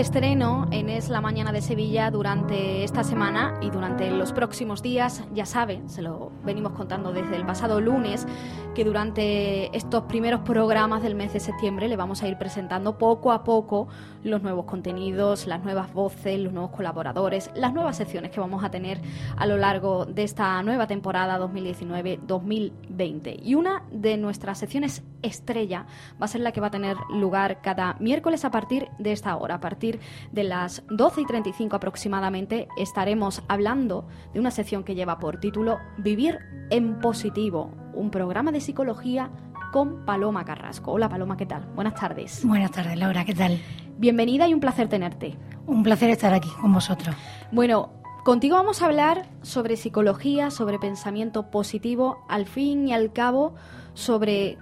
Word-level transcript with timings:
Estreno 0.00 0.66
en 0.70 0.88
Es 0.88 1.10
la 1.10 1.20
Mañana 1.20 1.52
de 1.52 1.60
Sevilla 1.60 2.10
durante 2.10 2.84
esta 2.84 3.04
semana 3.04 3.60
y 3.60 3.68
durante 3.68 4.10
los 4.10 4.32
próximos 4.32 4.82
días. 4.82 5.22
Ya 5.34 5.44
saben, 5.44 5.90
se 5.90 6.00
lo 6.00 6.32
venimos 6.42 6.72
contando 6.72 7.12
desde 7.12 7.36
el 7.36 7.44
pasado 7.44 7.82
lunes, 7.82 8.26
que 8.74 8.82
durante 8.82 9.76
estos 9.76 10.04
primeros 10.04 10.40
programas 10.40 11.02
del 11.02 11.14
mes 11.14 11.34
de 11.34 11.40
septiembre 11.40 11.86
le 11.86 11.96
vamos 11.96 12.22
a 12.22 12.28
ir 12.28 12.38
presentando 12.38 12.96
poco 12.96 13.30
a 13.30 13.44
poco 13.44 13.88
los 14.22 14.42
nuevos 14.42 14.64
contenidos, 14.64 15.46
las 15.46 15.62
nuevas 15.62 15.92
voces, 15.92 16.40
los 16.40 16.54
nuevos 16.54 16.70
colaboradores, 16.70 17.50
las 17.54 17.74
nuevas 17.74 17.98
secciones 17.98 18.30
que 18.30 18.40
vamos 18.40 18.64
a 18.64 18.70
tener 18.70 19.02
a 19.36 19.44
lo 19.44 19.58
largo 19.58 20.06
de 20.06 20.22
esta 20.22 20.62
nueva 20.62 20.86
temporada 20.86 21.38
2019-2020. 21.38 23.38
Y 23.42 23.54
una 23.54 23.82
de 23.90 24.16
nuestras 24.16 24.56
secciones 24.58 25.02
estrella 25.22 25.84
va 26.20 26.24
a 26.24 26.28
ser 26.28 26.40
la 26.40 26.52
que 26.52 26.62
va 26.62 26.68
a 26.68 26.70
tener 26.70 26.96
lugar 27.10 27.60
cada 27.60 27.96
miércoles 28.00 28.46
a 28.46 28.50
partir 28.50 28.88
de 28.98 29.12
esta 29.12 29.36
hora. 29.36 29.56
A 29.56 29.60
partir 29.60 29.89
de 30.30 30.44
las 30.44 30.84
12 30.90 31.22
y 31.22 31.26
35 31.26 31.74
aproximadamente 31.74 32.68
estaremos 32.76 33.42
hablando 33.48 34.06
de 34.32 34.38
una 34.38 34.50
sección 34.50 34.84
que 34.84 34.94
lleva 34.94 35.18
por 35.18 35.40
título 35.40 35.78
Vivir 35.98 36.38
en 36.70 37.00
positivo, 37.00 37.72
un 37.94 38.10
programa 38.10 38.52
de 38.52 38.60
psicología 38.60 39.30
con 39.72 40.04
Paloma 40.04 40.44
Carrasco. 40.44 40.92
Hola 40.92 41.08
Paloma, 41.08 41.36
¿qué 41.36 41.46
tal? 41.46 41.64
Buenas 41.74 41.94
tardes. 41.94 42.44
Buenas 42.44 42.70
tardes, 42.70 42.98
Laura, 42.98 43.24
¿qué 43.24 43.34
tal? 43.34 43.58
Bienvenida 43.98 44.46
y 44.48 44.54
un 44.54 44.60
placer 44.60 44.88
tenerte. 44.88 45.36
Un 45.66 45.82
placer 45.82 46.10
estar 46.10 46.32
aquí 46.32 46.48
con 46.60 46.72
vosotros. 46.72 47.14
Bueno, 47.52 47.90
contigo 48.24 48.56
vamos 48.56 48.82
a 48.82 48.86
hablar 48.86 49.28
sobre 49.42 49.76
psicología, 49.76 50.50
sobre 50.50 50.78
pensamiento 50.78 51.50
positivo, 51.50 52.24
al 52.28 52.46
fin 52.46 52.88
y 52.88 52.92
al 52.92 53.12
cabo, 53.12 53.54
sobre 53.94 54.58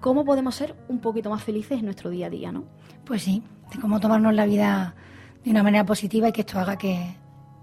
cómo 0.00 0.24
podemos 0.24 0.54
ser 0.54 0.76
un 0.88 1.00
poquito 1.00 1.30
más 1.30 1.42
felices 1.42 1.78
en 1.78 1.84
nuestro 1.84 2.10
día 2.10 2.26
a 2.26 2.30
día, 2.30 2.52
¿no? 2.52 2.64
Pues 3.04 3.22
sí, 3.22 3.42
de 3.72 3.80
cómo 3.80 4.00
tomarnos 4.00 4.34
la 4.34 4.46
vida 4.46 4.94
de 5.44 5.50
una 5.50 5.62
manera 5.62 5.84
positiva 5.84 6.28
y 6.28 6.32
que 6.32 6.40
esto 6.42 6.58
haga 6.58 6.76
que, 6.76 7.14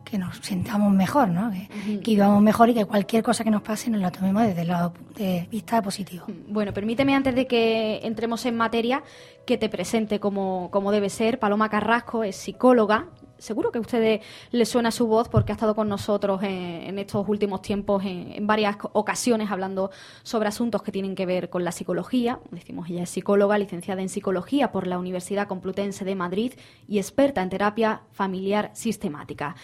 que 0.04 0.18
nos 0.18 0.38
sintamos 0.38 0.94
mejor, 0.94 1.28
¿no? 1.30 1.52
Que, 1.52 2.00
que, 2.00 2.12
vivamos 2.12 2.42
mejor 2.42 2.70
y 2.70 2.74
que 2.74 2.86
cualquier 2.86 3.24
cosa 3.24 3.44
que 3.44 3.52
nos 3.52 3.62
pase 3.62 3.90
nos 3.90 4.02
la 4.02 4.12
tomemos 4.12 4.44
desde 4.44 4.62
el 4.62 4.68
lado 4.68 4.94
de 5.16 5.48
vista 5.52 5.82
positivo. 5.82 6.26
Bueno, 6.48 6.74
permíteme 6.74 7.16
antes 7.16 7.36
de 7.36 7.48
que 7.48 8.00
entremos 8.04 8.46
en 8.46 8.56
materia 8.56 9.04
que 9.46 9.58
te 9.58 9.68
presente 9.68 10.20
como, 10.20 10.70
como 10.72 10.92
debe 10.92 11.10
ser. 11.10 11.40
Paloma 11.40 11.70
Carrasco 11.70 12.24
es 12.24 12.36
psicóloga, 12.36 13.08
seguro 13.46 13.72
que 13.72 13.78
a 13.78 13.82
ustedes 13.82 14.22
les 14.52 14.68
suena 14.68 14.92
su 14.92 15.08
voz 15.08 15.30
porque 15.30 15.52
ha 15.52 15.56
estado 15.56 15.76
con 15.76 15.88
nosotros 15.88 16.42
en, 16.44 16.98
estos 17.00 17.28
últimos 17.30 17.62
tiempos 17.62 18.04
en, 18.04 18.46
varias 18.48 18.78
ocasiones 18.94 19.52
hablando 19.52 19.92
sobre 20.24 20.50
asuntos 20.50 20.82
que 20.82 20.92
tienen 20.92 21.16
que 21.16 21.26
ver 21.26 21.50
con 21.50 21.64
la 21.64 21.72
psicología. 21.72 22.40
Decimos, 22.52 22.90
ella 22.90 23.04
es 23.04 23.10
psicóloga, 23.10 23.58
licenciada 23.58 24.02
en 24.02 24.10
psicología 24.10 24.72
por 24.72 24.88
la 24.88 24.98
Universidad 24.98 25.48
Complutense 25.48 26.04
de 26.04 26.16
Madrid 26.16 26.54
y 26.88 26.98
experta 26.98 27.42
en 27.42 27.50
terapia 27.50 28.02
familiar 28.12 28.72
sistemática. 28.74 29.56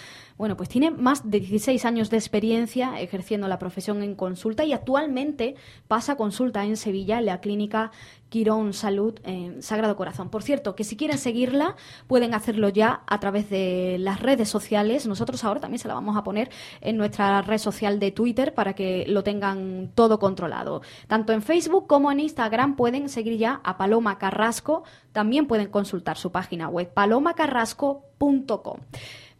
Bueno, 0.41 0.57
pues 0.57 0.69
tiene 0.69 0.89
más 0.89 1.29
de 1.29 1.39
16 1.39 1.85
años 1.85 2.09
de 2.09 2.17
experiencia 2.17 2.99
ejerciendo 2.99 3.47
la 3.47 3.59
profesión 3.59 4.01
en 4.01 4.15
consulta 4.15 4.65
y 4.65 4.73
actualmente 4.73 5.53
pasa 5.87 6.15
consulta 6.15 6.65
en 6.65 6.77
Sevilla 6.77 7.19
en 7.19 7.27
la 7.27 7.41
clínica 7.41 7.91
Quirón 8.29 8.73
Salud 8.73 9.19
en 9.23 9.61
Sagrado 9.61 9.95
Corazón. 9.95 10.31
Por 10.31 10.41
cierto, 10.41 10.73
que 10.73 10.83
si 10.83 10.97
quieren 10.97 11.19
seguirla 11.19 11.75
pueden 12.07 12.33
hacerlo 12.33 12.69
ya 12.69 13.03
a 13.05 13.19
través 13.19 13.51
de 13.51 13.97
las 13.99 14.19
redes 14.19 14.49
sociales. 14.49 15.05
Nosotros 15.05 15.43
ahora 15.43 15.59
también 15.59 15.77
se 15.77 15.87
la 15.87 15.93
vamos 15.93 16.17
a 16.17 16.23
poner 16.23 16.49
en 16.79 16.97
nuestra 16.97 17.43
red 17.43 17.59
social 17.59 17.99
de 17.99 18.11
Twitter 18.11 18.55
para 18.55 18.73
que 18.73 19.05
lo 19.07 19.23
tengan 19.23 19.91
todo 19.93 20.17
controlado. 20.17 20.81
Tanto 21.05 21.33
en 21.33 21.43
Facebook 21.43 21.85
como 21.85 22.11
en 22.11 22.19
Instagram 22.19 22.75
pueden 22.75 23.09
seguir 23.09 23.37
ya 23.37 23.61
a 23.63 23.77
Paloma 23.77 24.17
Carrasco. 24.17 24.85
También 25.11 25.45
pueden 25.45 25.67
consultar 25.67 26.17
su 26.17 26.31
página 26.31 26.67
web 26.67 26.91
palomacarrasco.com. 26.91 28.79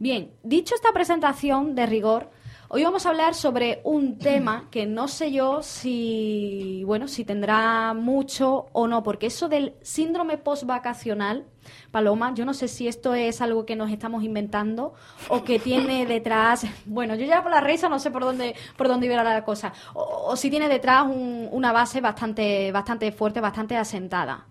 Bien, 0.02 0.32
dicho 0.42 0.74
esta 0.74 0.94
presentación 0.94 1.76
de 1.76 1.86
rigor, 1.86 2.32
hoy 2.70 2.84
vamos 2.84 3.06
a 3.06 3.10
hablar 3.10 3.36
sobre 3.36 3.82
un 3.84 4.18
tema 4.18 4.68
que 4.72 4.88
no 4.88 5.08
sé 5.08 5.32
yo 5.32 5.62
si, 5.62 6.82
bueno, 6.88 7.08
si 7.08 7.24
tendrá 7.24 7.94
mucho 7.94 8.66
o 8.74 8.88
no, 8.88 9.04
porque 9.04 9.28
eso 9.28 9.48
del 9.48 9.76
síndrome 9.84 10.40
postvacacional, 10.40 11.46
Paloma, 11.92 12.34
yo 12.34 12.46
no 12.46 12.56
sé 12.56 12.68
si 12.68 12.88
esto 12.88 13.14
es 13.14 13.42
algo 13.42 13.64
que 13.68 13.76
nos 13.76 13.92
estamos 13.92 14.24
inventando 14.24 14.96
o 15.30 15.44
que 15.44 15.60
tiene 15.60 16.04
detrás, 16.08 16.66
bueno, 16.88 17.14
yo 17.14 17.28
ya 17.28 17.44
por 17.44 17.52
la 17.52 17.62
risa 17.62 17.88
no 17.88 18.00
sé 18.00 18.10
por 18.10 18.24
dónde 18.24 18.56
por 18.78 18.88
dónde 18.88 19.06
iba 19.06 19.24
la 19.24 19.44
cosa, 19.44 19.72
o, 19.94 20.36
si 20.36 20.50
tiene 20.50 20.68
detrás 20.68 21.06
una 21.06 21.72
base 21.72 22.02
bastante 22.02 22.72
bastante 22.72 23.12
fuerte, 23.12 23.40
bastante 23.40 23.78
asentada. 23.78 24.48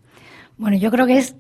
Bueno, 0.57 0.77
yo 0.77 0.91
creo 0.91 1.07
que 1.07 1.17
es 1.17 1.35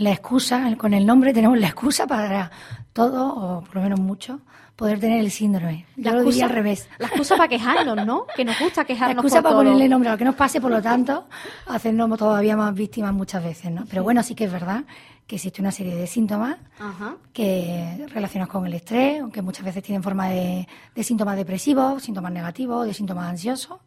la 0.00 0.12
excusa, 0.12 0.74
con 0.78 0.94
el 0.94 1.04
nombre 1.04 1.34
tenemos 1.34 1.58
la 1.58 1.66
excusa 1.66 2.06
para 2.06 2.50
todo, 2.92 3.34
o 3.34 3.60
por 3.62 3.76
lo 3.76 3.82
menos 3.82 4.00
mucho, 4.00 4.40
poder 4.76 5.00
tener 5.00 5.20
el 5.20 5.30
síndrome. 5.30 5.86
Yo 5.96 6.12
lo 6.12 6.24
diría 6.24 6.44
al 6.46 6.50
revés. 6.50 6.88
La 6.98 7.06
excusa 7.08 7.36
para 7.36 7.48
quejarnos, 7.48 8.06
¿no? 8.06 8.26
Que 8.34 8.44
nos 8.44 8.58
gusta 8.58 8.84
quejarnos. 8.84 9.16
La 9.16 9.20
excusa 9.20 9.42
para 9.42 9.56
ponerle 9.56 9.88
nombre 9.88 10.08
a 10.08 10.12
lo 10.12 10.18
que 10.18 10.24
nos 10.24 10.34
pase, 10.34 10.60
por 10.60 10.70
lo 10.70 10.82
tanto, 10.82 11.26
hacernos 11.66 12.18
todavía 12.18 12.56
más 12.56 12.74
víctimas 12.74 13.12
muchas 13.12 13.44
veces, 13.44 13.70
¿no? 13.70 13.84
Pero 13.88 14.02
bueno, 14.02 14.22
sí 14.22 14.34
que 14.34 14.44
es 14.44 14.52
verdad 14.52 14.84
que 15.32 15.36
existe 15.36 15.62
una 15.62 15.72
serie 15.72 15.96
de 15.96 16.06
síntomas 16.06 16.58
que 17.32 18.06
relacionados 18.12 18.52
con 18.52 18.66
el 18.66 18.74
estrés, 18.74 19.22
aunque 19.22 19.40
muchas 19.40 19.64
veces 19.64 19.82
tienen 19.82 20.02
forma 20.02 20.28
de, 20.28 20.68
de, 20.94 21.02
síntomas 21.02 21.38
depresivos, 21.38 22.02
síntomas 22.02 22.30
negativos, 22.32 22.86
de 22.86 22.92
síntomas 22.92 23.30
ansiosos, 23.30 23.78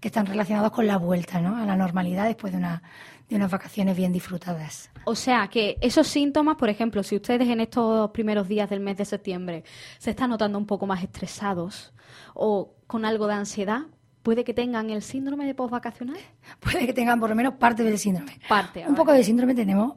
que 0.00 0.08
están 0.08 0.24
relacionados 0.24 0.72
con 0.72 0.86
la 0.86 0.96
vuelta 0.96 1.42
¿no? 1.42 1.58
a 1.58 1.66
la 1.66 1.76
normalidad 1.76 2.24
después 2.24 2.54
de 2.54 2.58
una 2.58 2.82
de 3.28 3.36
unas 3.36 3.50
vacaciones 3.50 3.94
bien 3.98 4.14
disfrutadas. 4.14 4.90
O 5.04 5.14
sea 5.14 5.48
que 5.48 5.76
esos 5.82 6.06
síntomas, 6.06 6.56
por 6.56 6.70
ejemplo, 6.70 7.02
si 7.02 7.16
ustedes 7.16 7.48
en 7.48 7.60
estos 7.60 8.10
primeros 8.12 8.48
días 8.48 8.70
del 8.70 8.80
mes 8.80 8.96
de 8.96 9.04
septiembre 9.04 9.62
se 9.98 10.08
están 10.08 10.30
notando 10.30 10.56
un 10.56 10.64
poco 10.64 10.86
más 10.86 11.02
estresados 11.02 11.92
o 12.32 12.76
con 12.86 13.04
algo 13.04 13.26
de 13.26 13.34
ansiedad, 13.34 13.82
¿puede 14.22 14.42
que 14.42 14.54
tengan 14.54 14.88
el 14.88 15.02
síndrome 15.02 15.44
de 15.44 15.54
postvacacional? 15.54 16.16
Puede 16.60 16.86
que 16.86 16.94
tengan 16.94 17.20
por 17.20 17.28
lo 17.28 17.36
menos 17.36 17.56
parte 17.56 17.82
del 17.82 17.98
síndrome. 17.98 18.38
Parte. 18.48 18.86
Un 18.88 18.94
poco 18.94 19.12
de 19.12 19.22
síndrome 19.22 19.54
tenemos 19.54 19.96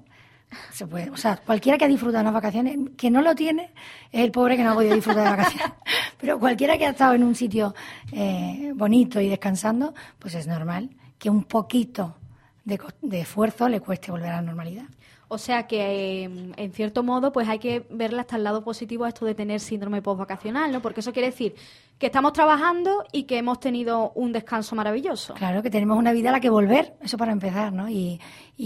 se 0.72 0.88
puede, 0.88 1.10
o 1.10 1.18
sea, 1.18 1.38
cualquiera 1.38 1.78
que 1.78 1.86
ha 1.86 1.88
disfrutado 1.88 2.24
de 2.24 2.30
unas 2.30 2.34
vacaciones, 2.34 2.78
que 2.98 3.12
no 3.12 3.22
lo 3.22 3.36
tiene, 3.36 3.72
es 4.12 4.24
el 4.24 4.32
pobre 4.32 4.56
que 4.56 4.64
no 4.64 4.72
ha 4.72 4.76
podido 4.76 4.96
disfrutar 4.96 5.24
de 5.24 5.30
vacaciones. 5.30 5.74
Pero 6.20 6.40
cualquiera 6.40 6.78
que 6.78 6.86
ha 6.86 6.92
estado 6.92 7.14
en 7.14 7.24
un 7.24 7.36
sitio 7.36 7.76
eh, 8.12 8.72
bonito 8.76 9.20
y 9.20 9.30
descansando, 9.30 9.94
pues 10.20 10.36
es 10.36 10.48
normal 10.48 10.90
que 11.20 11.30
un 11.30 11.44
poquito 11.44 12.16
de, 12.64 12.80
esfuerzo 13.20 13.70
le 13.70 13.80
cueste 13.80 14.12
volver 14.12 14.30
a 14.30 14.36
la 14.38 14.42
normalidad. 14.42 14.86
O 15.30 15.38
sea 15.38 15.68
que, 15.68 16.24
em, 16.24 16.54
en 16.56 16.72
cierto 16.72 17.04
modo, 17.04 17.32
pues 17.32 17.50
hay 17.50 17.60
que 17.60 17.86
verle 17.90 18.22
hasta 18.22 18.38
el 18.38 18.44
lado 18.44 18.64
positivo 18.64 19.04
a 19.04 19.10
esto 19.10 19.26
de 19.26 19.36
tener 19.36 19.60
síndrome 19.60 20.02
postvacacional, 20.02 20.72
¿no? 20.72 20.82
Porque 20.82 21.02
eso 21.02 21.12
quiere 21.12 21.30
decir 21.30 21.56
que 21.98 22.06
estamos 22.06 22.32
trabajando 22.34 23.04
y 23.12 23.24
que 23.24 23.38
hemos 23.38 23.60
tenido 23.60 24.12
un 24.16 24.32
descanso 24.32 24.76
maravilloso. 24.76 25.34
Claro, 25.34 25.62
que 25.64 25.70
tenemos 25.70 25.98
una 25.98 26.14
vida 26.14 26.30
a 26.30 26.32
la 26.32 26.40
que 26.40 26.50
volver, 26.50 26.96
eso 27.02 27.18
para 27.18 27.32
empezar, 27.32 27.74
¿no? 27.74 27.90
Y 27.90 28.20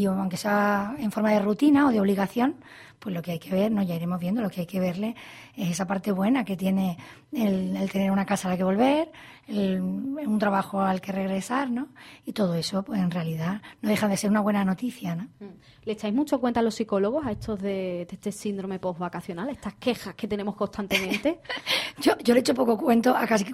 aunque 0.06 0.38
sea 0.38 0.96
en 1.00 1.12
forma 1.12 1.32
de 1.32 1.40
rutina 1.40 1.88
o 1.88 1.92
de 1.92 2.00
obligación, 2.00 2.58
pues 3.01 3.16
lo 3.16 3.22
que 3.23 3.31
hay 3.31 3.39
que 3.39 3.50
ver, 3.50 3.72
¿no? 3.72 3.81
Ya 3.81 3.95
iremos 3.95 4.19
viendo, 4.19 4.41
lo 4.41 4.50
que 4.50 4.62
hay 4.62 4.67
que 4.67 4.79
verle 4.79 5.16
es 5.56 5.72
esa 5.72 5.88
parte 5.88 6.12
buena 6.12 6.45
que 6.45 6.56
tiene 6.56 6.97
el, 7.31 7.89
tener 7.91 8.12
una 8.12 8.28
casa 8.28 8.47
a 8.47 8.51
la 8.51 8.57
que 8.57 8.63
volver, 8.63 9.12
un 9.47 10.38
trabajo 10.39 10.81
al 10.81 11.01
que 11.01 11.12
regresar, 11.12 11.72
¿no? 11.72 11.88
Y 12.25 12.33
todo 12.33 12.53
eso, 12.53 12.83
pues 12.83 13.01
en 13.01 13.09
realidad 13.09 13.59
no 13.81 13.89
deja 13.89 14.07
de 14.07 14.15
ser 14.18 14.30
una 14.30 14.39
buena 14.39 14.63
noticia, 14.63 15.15
¿no? 15.15 15.24
Mm. 15.39 15.57
¿Le 15.83 15.94
echáis 15.94 16.13
mucho 16.13 16.39
cuenta 16.39 16.59
a 16.59 16.63
los 16.63 16.75
psicólogos 16.75 17.25
a 17.25 17.31
estos 17.31 17.59
de, 17.59 18.03
este 18.03 18.31
síndrome 18.31 18.77
postvacacional, 18.77 19.50
estas 19.50 19.74
quejas 19.74 20.13
que 20.13 20.27
tenemos 20.27 20.56
constantemente? 20.56 21.39
yo, 22.01 22.13
yo 22.24 22.36
le 22.36 22.42
echo 22.42 22.54
poco 22.54 22.77
cuento 22.77 23.18
a 23.18 23.25
casi 23.25 23.45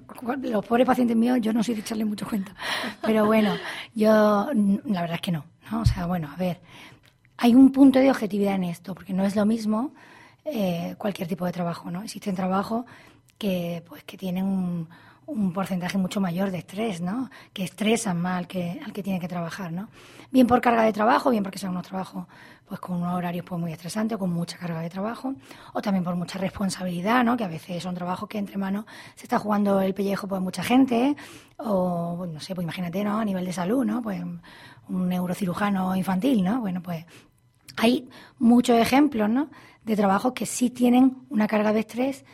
los 0.42 0.66
pobres 0.66 0.86
pacientes 0.86 1.16
míos, 1.16 1.38
yo 1.40 1.54
no 1.54 1.64
soy 1.64 1.76
de 1.76 1.82
echarle 1.82 2.04
mucho 2.04 2.28
cuenta. 2.28 2.54
Pero 3.02 3.26
bueno, 3.26 3.56
yo 3.96 4.50
la 4.86 5.02
verdad 5.02 5.16
es 5.16 5.22
que 5.22 5.32
no, 5.32 5.46
¿no? 5.72 5.82
O 5.82 5.86
sea, 5.86 6.06
bueno, 6.06 6.30
a 6.30 6.36
ver, 6.36 6.60
hay 7.38 7.56
un 7.56 7.72
punto 7.72 8.00
de 8.00 8.10
objetividad 8.10 8.56
en 8.56 8.66
esto, 8.66 8.94
porque 8.94 9.14
no 9.14 9.24
es 9.26 9.36
lo 9.36 9.46
mismo 9.46 9.94
eh, 10.46 10.96
cualquier 10.98 11.28
tipo 11.28 11.46
de 11.46 11.52
trabajo, 11.52 11.92
¿no? 11.92 12.02
Existen 12.04 12.36
trabajos 12.36 12.86
que, 13.38 13.84
pues, 13.88 14.04
que 14.04 14.18
tienen 14.18 14.88
un 15.28 15.52
porcentaje 15.54 15.98
mucho 15.98 16.22
mayor 16.22 16.52
de 16.52 16.60
estrés, 16.60 17.02
¿no? 17.02 17.30
Que 17.54 17.66
estresan 17.66 18.20
más 18.22 18.38
al 18.40 18.48
que, 18.48 18.80
al 18.84 18.94
que 18.94 19.04
tiene 19.04 19.20
que 19.20 19.28
trabajar, 19.28 19.72
¿no? 19.74 19.90
Bien 20.32 20.48
por 20.48 20.62
carga 20.62 20.84
de 20.84 20.94
trabajo, 20.94 21.30
bien 21.30 21.44
porque 21.44 21.60
son 21.60 21.72
unos 21.72 21.86
trabajos 21.86 22.26
pues 22.66 22.80
con 22.80 22.98
unos 22.98 23.14
horarios 23.14 23.46
pues 23.46 23.60
muy 23.60 23.72
estresantes 23.72 24.16
o 24.16 24.20
con 24.20 24.32
mucha 24.32 24.58
carga 24.58 24.82
de 24.82 24.90
trabajo, 24.90 25.34
o 25.74 25.82
también 25.82 26.04
por 26.04 26.16
mucha 26.16 26.38
responsabilidad, 26.38 27.24
¿no? 27.24 27.38
Que 27.38 27.44
a 27.44 27.48
veces 27.48 27.84
son 27.84 27.96
trabajos 27.96 28.28
que 28.28 28.38
entre 28.38 28.58
manos 28.58 28.86
se 29.16 29.24
está 29.24 29.40
jugando 29.40 29.82
el 29.82 29.94
pellejo 29.94 30.28
pues 30.28 30.42
mucha 30.42 30.64
gente, 30.64 31.16
o 31.58 32.26
no 32.26 32.40
sé, 32.40 32.56
pues 32.56 32.64
imagínate, 32.64 33.04
¿no? 33.04 33.20
A 33.20 33.26
nivel 33.26 33.46
de 33.46 33.54
salud, 33.54 33.86
¿no? 33.86 34.02
Pues 34.02 34.22
un 34.90 35.10
neurocirujano 35.10 35.96
infantil, 35.96 36.44
¿no? 36.44 36.62
Bueno, 36.62 36.82
pues 36.82 37.06
hay 37.78 38.10
muchos 38.38 38.78
ejemplos, 38.78 39.30
¿no? 39.30 39.50
De 39.86 39.96
trabajos 39.96 40.34
que 40.34 40.46
sí 40.46 40.70
tienen 40.70 41.18
una 41.30 41.48
carga 41.48 41.72
de 41.72 41.80
estrés 41.80 42.26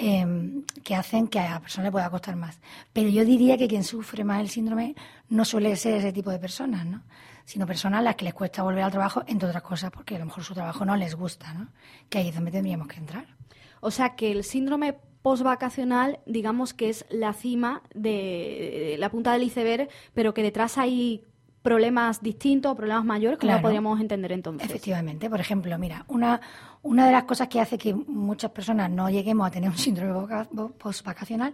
Em, 0.00 0.64
que 0.84 0.94
hacen 0.94 1.26
que 1.26 1.40
a 1.40 1.50
la 1.50 1.60
persona 1.60 1.86
le 1.86 1.90
pueda 1.90 2.08
costar 2.10 2.36
más. 2.36 2.60
Pero 2.92 3.08
yo 3.08 3.24
diría 3.24 3.56
que 3.56 3.66
quien 3.66 3.82
sufre 3.82 4.22
más 4.22 4.40
el 4.40 4.48
síndrome 4.48 4.94
no 5.30 5.44
suele 5.44 5.74
ser 5.76 5.94
ese 5.94 6.12
tipo 6.12 6.30
de 6.30 6.38
personas, 6.38 6.86
¿no? 6.86 7.02
sino 7.44 7.66
personas 7.66 8.00
a 8.00 8.02
las 8.02 8.14
que 8.14 8.26
les 8.26 8.34
cuesta 8.34 8.62
volver 8.62 8.84
al 8.84 8.90
trabajo, 8.90 9.24
entre 9.26 9.48
otras 9.48 9.62
cosas, 9.62 9.90
porque 9.90 10.14
a 10.14 10.18
lo 10.18 10.26
mejor 10.26 10.44
su 10.44 10.52
trabajo 10.52 10.84
no 10.84 10.94
les 10.94 11.14
gusta, 11.14 11.54
¿no? 11.54 11.68
que 12.10 12.18
ahí 12.18 12.28
es 12.28 12.34
donde 12.34 12.50
tendríamos 12.50 12.86
que 12.86 12.98
entrar. 12.98 13.26
O 13.80 13.90
sea 13.90 14.14
que 14.14 14.30
el 14.30 14.44
síndrome 14.44 14.92
postvacacional, 15.22 16.20
digamos 16.26 16.74
que 16.74 16.90
es 16.90 17.06
la 17.08 17.32
cima 17.32 17.82
de 17.94 18.96
la 18.98 19.10
punta 19.10 19.32
del 19.32 19.42
iceberg, 19.42 19.88
pero 20.12 20.34
que 20.34 20.42
detrás 20.42 20.76
hay 20.78 21.24
problemas 21.62 22.22
distintos, 22.22 22.76
problemas 22.76 23.04
mayores, 23.04 23.38
como 23.38 23.60
podríamos 23.60 24.00
entender 24.00 24.32
entonces. 24.32 24.68
Efectivamente, 24.68 25.28
por 25.28 25.40
ejemplo, 25.40 25.76
mira, 25.78 26.04
una, 26.08 26.40
una 26.82 27.06
de 27.06 27.12
las 27.12 27.24
cosas 27.24 27.48
que 27.48 27.60
hace 27.60 27.76
que 27.76 27.94
muchas 27.94 28.50
personas 28.50 28.90
no 28.90 29.10
lleguemos 29.10 29.46
a 29.46 29.50
tener 29.50 29.68
un 29.68 29.76
síndrome 29.76 30.26
postvacacional 30.78 31.52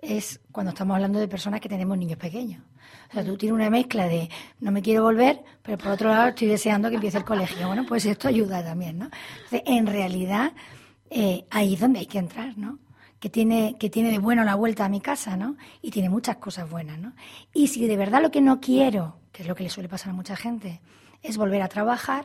es 0.00 0.40
cuando 0.52 0.70
estamos 0.70 0.94
hablando 0.94 1.18
de 1.18 1.28
personas 1.28 1.60
que 1.60 1.68
tenemos 1.68 1.96
niños 1.96 2.18
pequeños. 2.18 2.62
O 3.10 3.12
sea, 3.12 3.24
tú 3.24 3.36
tienes 3.36 3.54
una 3.54 3.70
mezcla 3.70 4.06
de 4.06 4.28
no 4.60 4.70
me 4.70 4.82
quiero 4.82 5.02
volver, 5.02 5.42
pero 5.62 5.78
por 5.78 5.92
otro 5.92 6.10
lado 6.10 6.28
estoy 6.28 6.48
deseando 6.48 6.88
que 6.88 6.96
empiece 6.96 7.18
el 7.18 7.24
colegio. 7.24 7.66
Bueno, 7.66 7.84
pues 7.88 8.04
esto 8.04 8.28
ayuda 8.28 8.62
también, 8.62 8.98
¿no? 8.98 9.10
Entonces, 9.44 9.62
en 9.66 9.86
realidad, 9.86 10.52
eh, 11.10 11.46
ahí 11.50 11.74
es 11.74 11.80
donde 11.80 12.00
hay 12.00 12.06
que 12.06 12.18
entrar, 12.18 12.56
¿no? 12.58 12.78
que 13.20 13.30
tiene, 13.30 13.76
que 13.78 13.90
tiene 13.90 14.10
de 14.10 14.18
bueno 14.18 14.44
la 14.44 14.54
vuelta 14.54 14.84
a 14.84 14.88
mi 14.88 15.00
casa, 15.00 15.36
¿no? 15.36 15.56
Y 15.82 15.90
tiene 15.90 16.10
muchas 16.10 16.36
cosas 16.36 16.68
buenas, 16.68 16.98
¿no? 16.98 17.14
Y 17.52 17.68
si 17.68 17.86
de 17.86 17.96
verdad 17.96 18.22
lo 18.22 18.30
que 18.30 18.40
no 18.40 18.60
quiero, 18.60 19.16
que 19.36 19.42
es 19.42 19.48
lo 19.48 19.54
que 19.54 19.64
le 19.64 19.68
suele 19.68 19.86
pasar 19.86 20.10
a 20.10 20.12
mucha 20.14 20.34
gente, 20.34 20.80
es 21.22 21.36
volver 21.36 21.60
a 21.60 21.68
trabajar, 21.68 22.24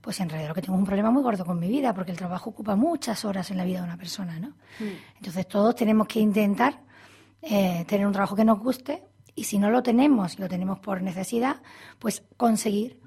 pues 0.00 0.18
en 0.20 0.30
realidad 0.30 0.48
lo 0.48 0.54
que 0.54 0.62
tengo 0.62 0.74
es 0.74 0.80
un 0.80 0.86
problema 0.86 1.10
muy 1.10 1.22
gordo 1.22 1.44
con 1.44 1.58
mi 1.58 1.68
vida, 1.68 1.92
porque 1.92 2.10
el 2.10 2.16
trabajo 2.16 2.48
ocupa 2.48 2.74
muchas 2.74 3.26
horas 3.26 3.50
en 3.50 3.58
la 3.58 3.64
vida 3.64 3.80
de 3.80 3.84
una 3.84 3.98
persona, 3.98 4.38
¿no? 4.40 4.48
Mm. 4.80 5.16
Entonces 5.16 5.46
todos 5.46 5.74
tenemos 5.76 6.08
que 6.08 6.20
intentar 6.20 6.80
eh, 7.42 7.84
tener 7.86 8.06
un 8.06 8.14
trabajo 8.14 8.34
que 8.34 8.46
nos 8.46 8.58
guste 8.58 9.04
y 9.34 9.44
si 9.44 9.58
no 9.58 9.70
lo 9.70 9.82
tenemos 9.82 10.38
y 10.38 10.40
lo 10.40 10.48
tenemos 10.48 10.78
por 10.78 11.02
necesidad, 11.02 11.56
pues 11.98 12.22
conseguir 12.38 12.98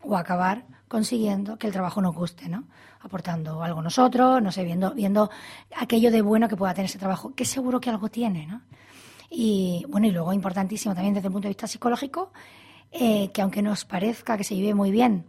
o 0.00 0.16
acabar 0.16 0.64
consiguiendo 0.86 1.58
que 1.58 1.66
el 1.66 1.72
trabajo 1.72 2.00
nos 2.00 2.14
guste, 2.14 2.48
¿no? 2.48 2.68
Aportando 3.00 3.64
algo 3.64 3.82
nosotros, 3.82 4.40
no 4.40 4.52
sé, 4.52 4.62
viendo, 4.62 4.94
viendo 4.94 5.28
aquello 5.76 6.12
de 6.12 6.22
bueno 6.22 6.48
que 6.48 6.54
pueda 6.54 6.72
tener 6.72 6.88
ese 6.88 7.00
trabajo, 7.00 7.34
que 7.34 7.46
seguro 7.46 7.80
que 7.80 7.90
algo 7.90 8.10
tiene, 8.10 8.46
¿no? 8.46 8.62
Y 9.36 9.84
bueno, 9.88 10.06
y 10.06 10.12
luego 10.12 10.32
importantísimo 10.32 10.94
también 10.94 11.12
desde 11.12 11.26
el 11.26 11.32
punto 11.32 11.46
de 11.46 11.50
vista 11.50 11.66
psicológico, 11.66 12.32
eh, 12.92 13.32
que 13.32 13.42
aunque 13.42 13.62
nos 13.62 13.84
parezca 13.84 14.36
que 14.36 14.44
se 14.44 14.54
vive 14.54 14.74
muy 14.74 14.92
bien 14.92 15.26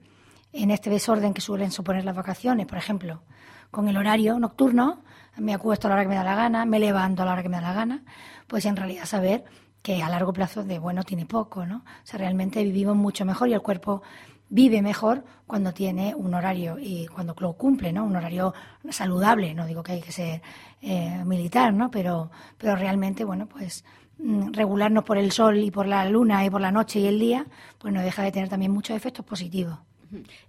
en 0.54 0.70
este 0.70 0.92
desorden 0.92 1.34
que 1.34 1.42
suelen 1.42 1.72
suponer 1.72 2.06
las 2.06 2.16
vacaciones, 2.16 2.68
por 2.68 2.78
ejemplo, 2.78 3.24
con 3.72 3.88
el 3.88 3.98
horario 3.98 4.38
nocturno, 4.38 5.02
me 5.38 5.56
acuesto 5.56 5.88
a 5.88 5.90
la 5.90 5.96
hora 5.96 6.04
que 6.04 6.10
me 6.10 6.16
da 6.16 6.24
la 6.24 6.36
gana, 6.36 6.66
me 6.66 6.80
levanto 6.80 7.24
a 7.24 7.26
la 7.26 7.34
hora 7.34 7.42
que 7.42 7.50
me 7.50 7.58
da 7.58 7.64
la 7.64 7.74
gana, 7.74 8.04
pues 8.46 8.66
en 8.66 8.76
realidad 8.76 9.06
saber 9.06 9.44
que 9.82 10.04
a 10.04 10.10
largo 10.10 10.34
plazo 10.34 10.64
de 10.64 10.78
bueno 10.78 11.04
tiene 11.04 11.26
poco, 11.26 11.66
¿no? 11.66 11.78
O 11.78 12.06
sea, 12.06 12.20
realmente 12.20 12.64
vivimos 12.64 12.96
mucho 12.96 13.26
mejor 13.26 13.50
y 13.50 13.54
el 13.54 13.62
cuerpo 13.62 14.04
vive 14.50 14.82
mejor 14.82 15.24
cuando 15.48 15.74
tiene 15.74 16.16
un 16.16 16.34
horario 16.34 16.78
y 16.80 17.08
cuando 17.08 17.36
lo 17.40 17.54
cumple, 17.54 17.92
¿no? 17.92 18.04
Un 18.06 18.16
horario 18.16 18.54
saludable, 18.90 19.54
no 19.54 19.66
digo 19.66 19.84
que 19.84 19.94
hay 19.94 20.02
que 20.02 20.12
ser 20.12 20.42
eh, 20.82 21.24
militar, 21.26 21.74
¿no? 21.74 21.90
Pero, 21.92 22.32
pero 22.58 22.76
realmente, 22.76 23.24
bueno, 23.24 23.48
pues 23.48 23.84
mm, 24.18 24.54
regularnos 24.54 25.04
por 25.04 25.18
el 25.18 25.32
sol 25.32 25.58
y 25.58 25.72
por 25.72 25.88
la 25.88 26.08
luna 26.10 26.46
y 26.46 26.50
por 26.50 26.62
la 26.62 26.72
noche 26.72 27.00
y 27.00 27.08
el 27.08 27.20
día, 27.20 27.46
pues 27.78 27.94
no 27.94 28.02
deja 28.02 28.24
de 28.24 28.32
tener 28.32 28.50
también 28.50 28.72
muchos 28.72 28.96
efectos 28.96 29.26
positivos. 29.26 29.78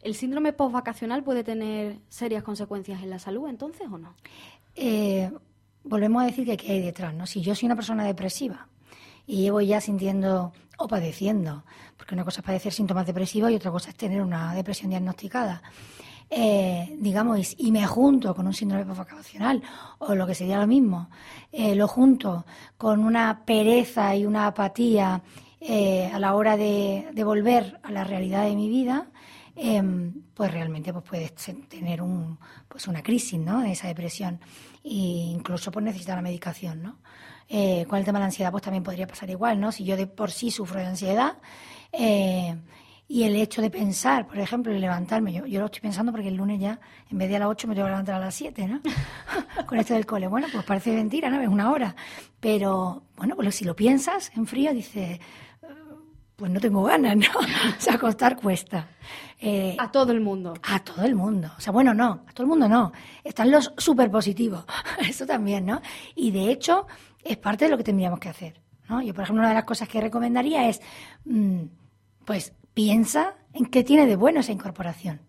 ¿El 0.03 0.15
síndrome 0.15 0.53
postvacacional 0.53 1.25
puede 1.25 1.43
tener 1.43 1.99
serias 2.09 2.43
consecuencias 2.43 3.03
en 3.03 3.11
la 3.11 3.19
salud 3.19 3.49
entonces 3.49 3.89
o 3.91 3.99
no? 3.99 4.15
Eh, 4.75 5.31
volvemos 5.83 6.23
a 6.23 6.27
decir 6.27 6.45
que 6.45 6.53
aquí 6.53 6.71
hay 6.71 6.83
detrás, 6.83 7.15
¿no? 7.15 7.27
Si 7.27 7.41
yo 7.41 7.55
soy 7.55 7.67
una 7.67 7.75
persona 7.75 8.05
depresiva 8.05 8.69
y 9.27 9.43
llevo 9.43 9.61
ya 9.61 9.81
sintiendo 9.81 10.53
o 10.79 10.89
padeciendo, 10.89 11.65
porque 11.97 12.15
una 12.15 12.25
cosa 12.25 12.41
es 12.41 12.47
padecer 12.47 12.73
síntomas 12.73 13.07
depresivos 13.07 13.51
y 13.51 13.57
otra 13.57 13.71
cosa 13.71 13.91
es 13.91 13.97
tener 13.97 14.23
una 14.23 14.55
depresión 14.55 14.91
diagnosticada. 14.91 15.63
Eh, 16.29 16.97
digamos, 16.99 17.55
y, 17.57 17.71
me 17.71 17.87
junto 17.87 18.35
con 18.35 18.47
un 18.49 18.53
síndrome 18.53 18.85
o 19.99 20.15
lo 20.15 20.27
que 20.27 20.35
sería 20.35 20.59
lo 20.59 20.67
mismo, 20.67 21.09
eh, 21.53 21.77
lo 21.77 21.87
junto 21.87 22.45
con 22.77 23.05
una 23.05 23.45
pereza 23.45 24.17
y 24.17 24.27
una 24.27 24.49
apatía 24.49 25.23
eh, 25.61 26.11
a 26.13 26.19
la 26.19 26.35
hora 26.35 26.57
de, 26.57 27.13
volver 27.25 27.79
a 27.83 27.93
la 27.93 28.03
realidad 28.03 28.45
de 28.45 28.57
mi 28.57 28.69
vida, 28.69 29.07
em, 29.57 30.13
pues 30.35 30.53
realmente 30.53 30.93
pues 30.93 31.05
puedes 31.05 31.35
tener 31.69 32.03
un, 32.03 32.39
pues 32.69 32.87
una 32.87 33.03
crisis 33.03 33.39
¿no? 33.41 33.63
de 33.63 33.73
esa 33.73 33.89
depresión 33.89 34.41
e 34.85 34.95
incluso 35.33 35.71
pues 35.73 35.85
necesitar 35.85 36.17
la 36.17 36.23
medicación. 36.23 36.83
¿no? 36.83 36.99
Eh, 37.49 37.87
con 37.89 37.99
el 37.99 38.05
tema 38.05 38.19
de 38.19 38.23
la 38.23 38.27
ansiedad, 38.27 38.51
pues 38.51 38.65
también 38.65 38.83
podría 38.83 39.07
pasar 39.07 39.31
igual, 39.31 39.61
¿no? 39.61 39.71
Si 39.71 39.85
yo 39.85 39.97
de 39.97 40.09
por 40.09 40.33
sí 40.33 40.51
sufro 40.51 40.81
de 40.81 40.87
ansiedad 40.87 41.39
eh, 41.93 42.57
y 43.07 43.23
el 43.23 43.37
hecho 43.37 43.63
de 43.63 43.71
pensar, 43.71 44.27
por 44.27 44.39
ejemplo, 44.39 44.73
de 44.73 44.81
levantarme, 44.81 45.33
yo, 45.33 45.47
yo 45.47 45.61
lo 45.61 45.67
estoy 45.67 45.81
pensando 45.81 46.11
porque 46.11 46.27
el 46.27 46.35
lunes 46.35 46.59
ya, 46.59 46.81
en 47.09 47.19
vez 47.19 47.29
de 47.29 47.37
a 47.37 47.39
las 47.39 47.49
8, 47.49 47.69
me 47.69 47.75
tengo 47.75 47.87
que 47.87 47.91
levantar 47.91 48.17
a 48.17 48.19
las 48.19 48.35
7, 48.35 48.67
¿no? 48.67 48.81
con 49.67 49.79
esto 49.79 49.95
del 49.95 50.07
cole. 50.07 50.27
Bueno, 50.27 50.49
pues 50.53 50.65
parece 50.65 50.93
mentira, 50.93 51.31
¿no? 51.31 51.41
Es 51.41 51.49
una 51.49 51.71
hora. 51.71 51.95
Pero, 52.41 53.05
bueno, 53.17 53.37
pues 53.37 53.55
si 53.55 53.65
lo 53.65 53.77
piensas 53.77 54.33
en 54.35 54.47
frío, 54.47 54.75
dices 54.75 55.21
pues 56.37 56.51
no 56.51 56.61
tengo 56.61 56.85
ganas, 56.85 57.17
¿no? 57.17 57.25
o 57.79 57.81
sea, 57.81 57.95
acostar 57.95 58.37
cuesta. 58.37 58.89
Eh, 59.41 59.77
a 59.79 59.91
todo 59.91 60.13
el 60.13 60.21
mundo. 60.21 60.55
A 60.63 60.79
todo 60.81 61.05
el 61.05 61.15
mundo. 61.15 61.51
O 61.57 61.61
sea, 61.61 61.73
bueno, 61.73 61.95
no, 61.95 62.25
a 62.27 62.33
todo 62.33 62.45
el 62.45 62.49
mundo 62.49 62.69
no. 62.69 62.93
Están 63.25 63.51
los 63.51 63.73
súper 63.79 64.11
positivos, 64.11 64.65
eso 65.09 65.27
también, 65.27 65.67
¿no? 65.67 65.81
Y 66.15 66.31
de 66.31 66.51
hecho, 66.51 66.87
es 67.25 67.37
parte 67.39 67.65
de 67.65 67.71
lo 67.71 67.79
que 67.79 67.85
tendríamos 67.85 68.21
que 68.21 68.29
hacer, 68.29 68.61
¿no? 68.89 69.03
Yo, 69.03 69.15
por 69.15 69.25
ejemplo, 69.25 69.41
una 69.41 69.49
de 69.49 69.55
las 69.55 69.65
cosas 69.65 69.89
que 69.89 70.01
recomendaría 70.01 70.69
es, 70.69 70.81
mm, 71.25 71.63
pues, 72.25 72.53
piensa 72.75 73.35
en 73.55 73.67
qué 73.67 73.83
tiene 73.83 74.07
de 74.07 74.17
bueno 74.17 74.41
esa 74.41 74.53
incorporación. 74.53 75.21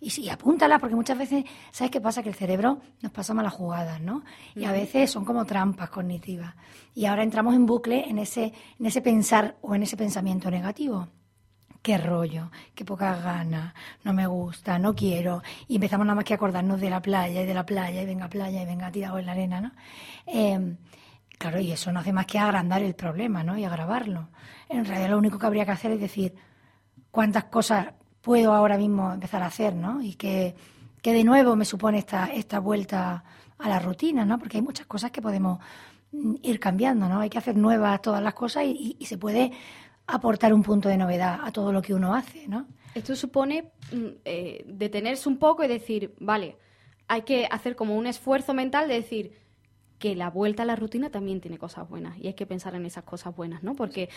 Y 0.00 0.10
sí, 0.10 0.28
apúntala, 0.28 0.78
porque 0.78 0.94
muchas 0.94 1.18
veces, 1.18 1.44
¿sabes 1.72 1.90
qué 1.90 2.00
pasa? 2.00 2.22
Que 2.22 2.28
el 2.28 2.34
cerebro 2.34 2.80
nos 3.02 3.10
pasa 3.10 3.34
malas 3.34 3.52
jugadas, 3.52 4.00
¿no? 4.00 4.22
Y 4.54 4.64
a 4.64 4.72
veces 4.72 5.10
son 5.10 5.24
como 5.24 5.44
trampas 5.44 5.90
cognitivas. 5.90 6.54
Y 6.94 7.06
ahora 7.06 7.24
entramos 7.24 7.54
en 7.54 7.66
bucle 7.66 8.08
en 8.08 8.18
ese, 8.18 8.52
en 8.78 8.86
ese 8.86 9.02
pensar 9.02 9.56
o 9.60 9.74
en 9.74 9.82
ese 9.82 9.96
pensamiento 9.96 10.50
negativo. 10.50 11.08
Qué 11.82 11.98
rollo, 11.98 12.50
qué 12.74 12.84
poca 12.84 13.16
gana, 13.16 13.74
no 14.04 14.12
me 14.12 14.26
gusta, 14.26 14.78
no 14.78 14.94
quiero. 14.94 15.42
Y 15.66 15.76
empezamos 15.76 16.06
nada 16.06 16.16
más 16.16 16.24
que 16.24 16.34
acordarnos 16.34 16.80
de 16.80 16.90
la 16.90 17.02
playa 17.02 17.42
y 17.42 17.46
de 17.46 17.54
la 17.54 17.66
playa 17.66 18.02
y 18.02 18.06
venga 18.06 18.28
playa 18.28 18.62
y 18.62 18.66
venga 18.66 18.92
tirado 18.92 19.18
en 19.18 19.26
la 19.26 19.32
arena, 19.32 19.60
¿no? 19.60 19.72
Em, 20.26 20.76
claro, 21.38 21.58
y 21.60 21.72
eso 21.72 21.92
no 21.92 22.00
hace 22.00 22.12
más 22.12 22.26
que 22.26 22.38
agrandar 22.38 22.82
el 22.82 22.94
problema, 22.94 23.42
¿no? 23.42 23.56
Y 23.58 23.64
agravarlo. 23.64 24.28
En 24.68 24.84
realidad 24.84 25.10
lo 25.10 25.18
único 25.18 25.38
que 25.38 25.46
habría 25.46 25.64
que 25.64 25.72
hacer 25.72 25.92
es 25.92 26.00
decir 26.00 26.34
cuántas 27.10 27.44
cosas 27.44 27.94
puedo 28.28 28.52
ahora 28.52 28.76
mismo 28.76 29.10
empezar 29.10 29.42
a 29.42 29.46
hacer, 29.46 29.74
¿no? 29.74 30.02
Y 30.02 30.12
que, 30.12 30.54
de 31.02 31.24
nuevo 31.24 31.56
me 31.56 31.64
supone 31.64 31.96
esta, 31.96 32.26
esta 32.26 32.58
vuelta 32.58 33.24
a 33.56 33.68
la 33.70 33.78
rutina, 33.78 34.26
¿no? 34.26 34.38
Porque 34.38 34.58
hay 34.58 34.62
muchas 34.62 34.86
cosas 34.86 35.10
que 35.10 35.22
podemos 35.22 35.58
mm, 36.12 36.34
ir 36.42 36.60
cambiando, 36.60 37.08
¿no? 37.08 37.20
Hay 37.20 37.30
que 37.30 37.38
hacer 37.38 37.56
nuevas 37.56 38.02
todas 38.02 38.22
las 38.22 38.34
cosas 38.34 38.64
y, 38.66 38.98
se 39.00 39.16
puede 39.16 39.52
aportar 40.06 40.52
un 40.52 40.62
punto 40.62 40.90
de 40.90 40.98
novedad 40.98 41.40
a 41.42 41.50
todo 41.52 41.72
lo 41.72 41.80
que 41.80 41.94
uno 41.94 42.14
hace, 42.14 42.46
¿no? 42.48 42.66
Esto 42.94 43.16
supone 43.16 43.72
mm, 43.92 44.06
eh, 44.26 44.62
detenerse 44.66 45.26
un 45.26 45.38
poco 45.38 45.64
y 45.64 45.68
decir, 45.68 46.14
vale, 46.20 46.58
hay 47.06 47.22
que 47.22 47.48
hacer 47.50 47.76
como 47.76 47.96
un 47.96 48.06
esfuerzo 48.06 48.52
mental 48.52 48.88
de 48.88 48.94
decir, 48.94 49.38
que 49.98 50.14
la 50.14 50.30
vuelta 50.30 50.62
a 50.62 50.66
la 50.66 50.76
rutina 50.76 51.10
también 51.10 51.40
tiene 51.40 51.58
cosas 51.58 51.88
buenas 51.88 52.16
y 52.18 52.28
hay 52.28 52.34
que 52.34 52.46
pensar 52.46 52.74
en 52.74 52.86
esas 52.86 53.04
cosas 53.04 53.34
buenas, 53.34 53.62
¿no? 53.62 53.74
Porque 53.74 54.08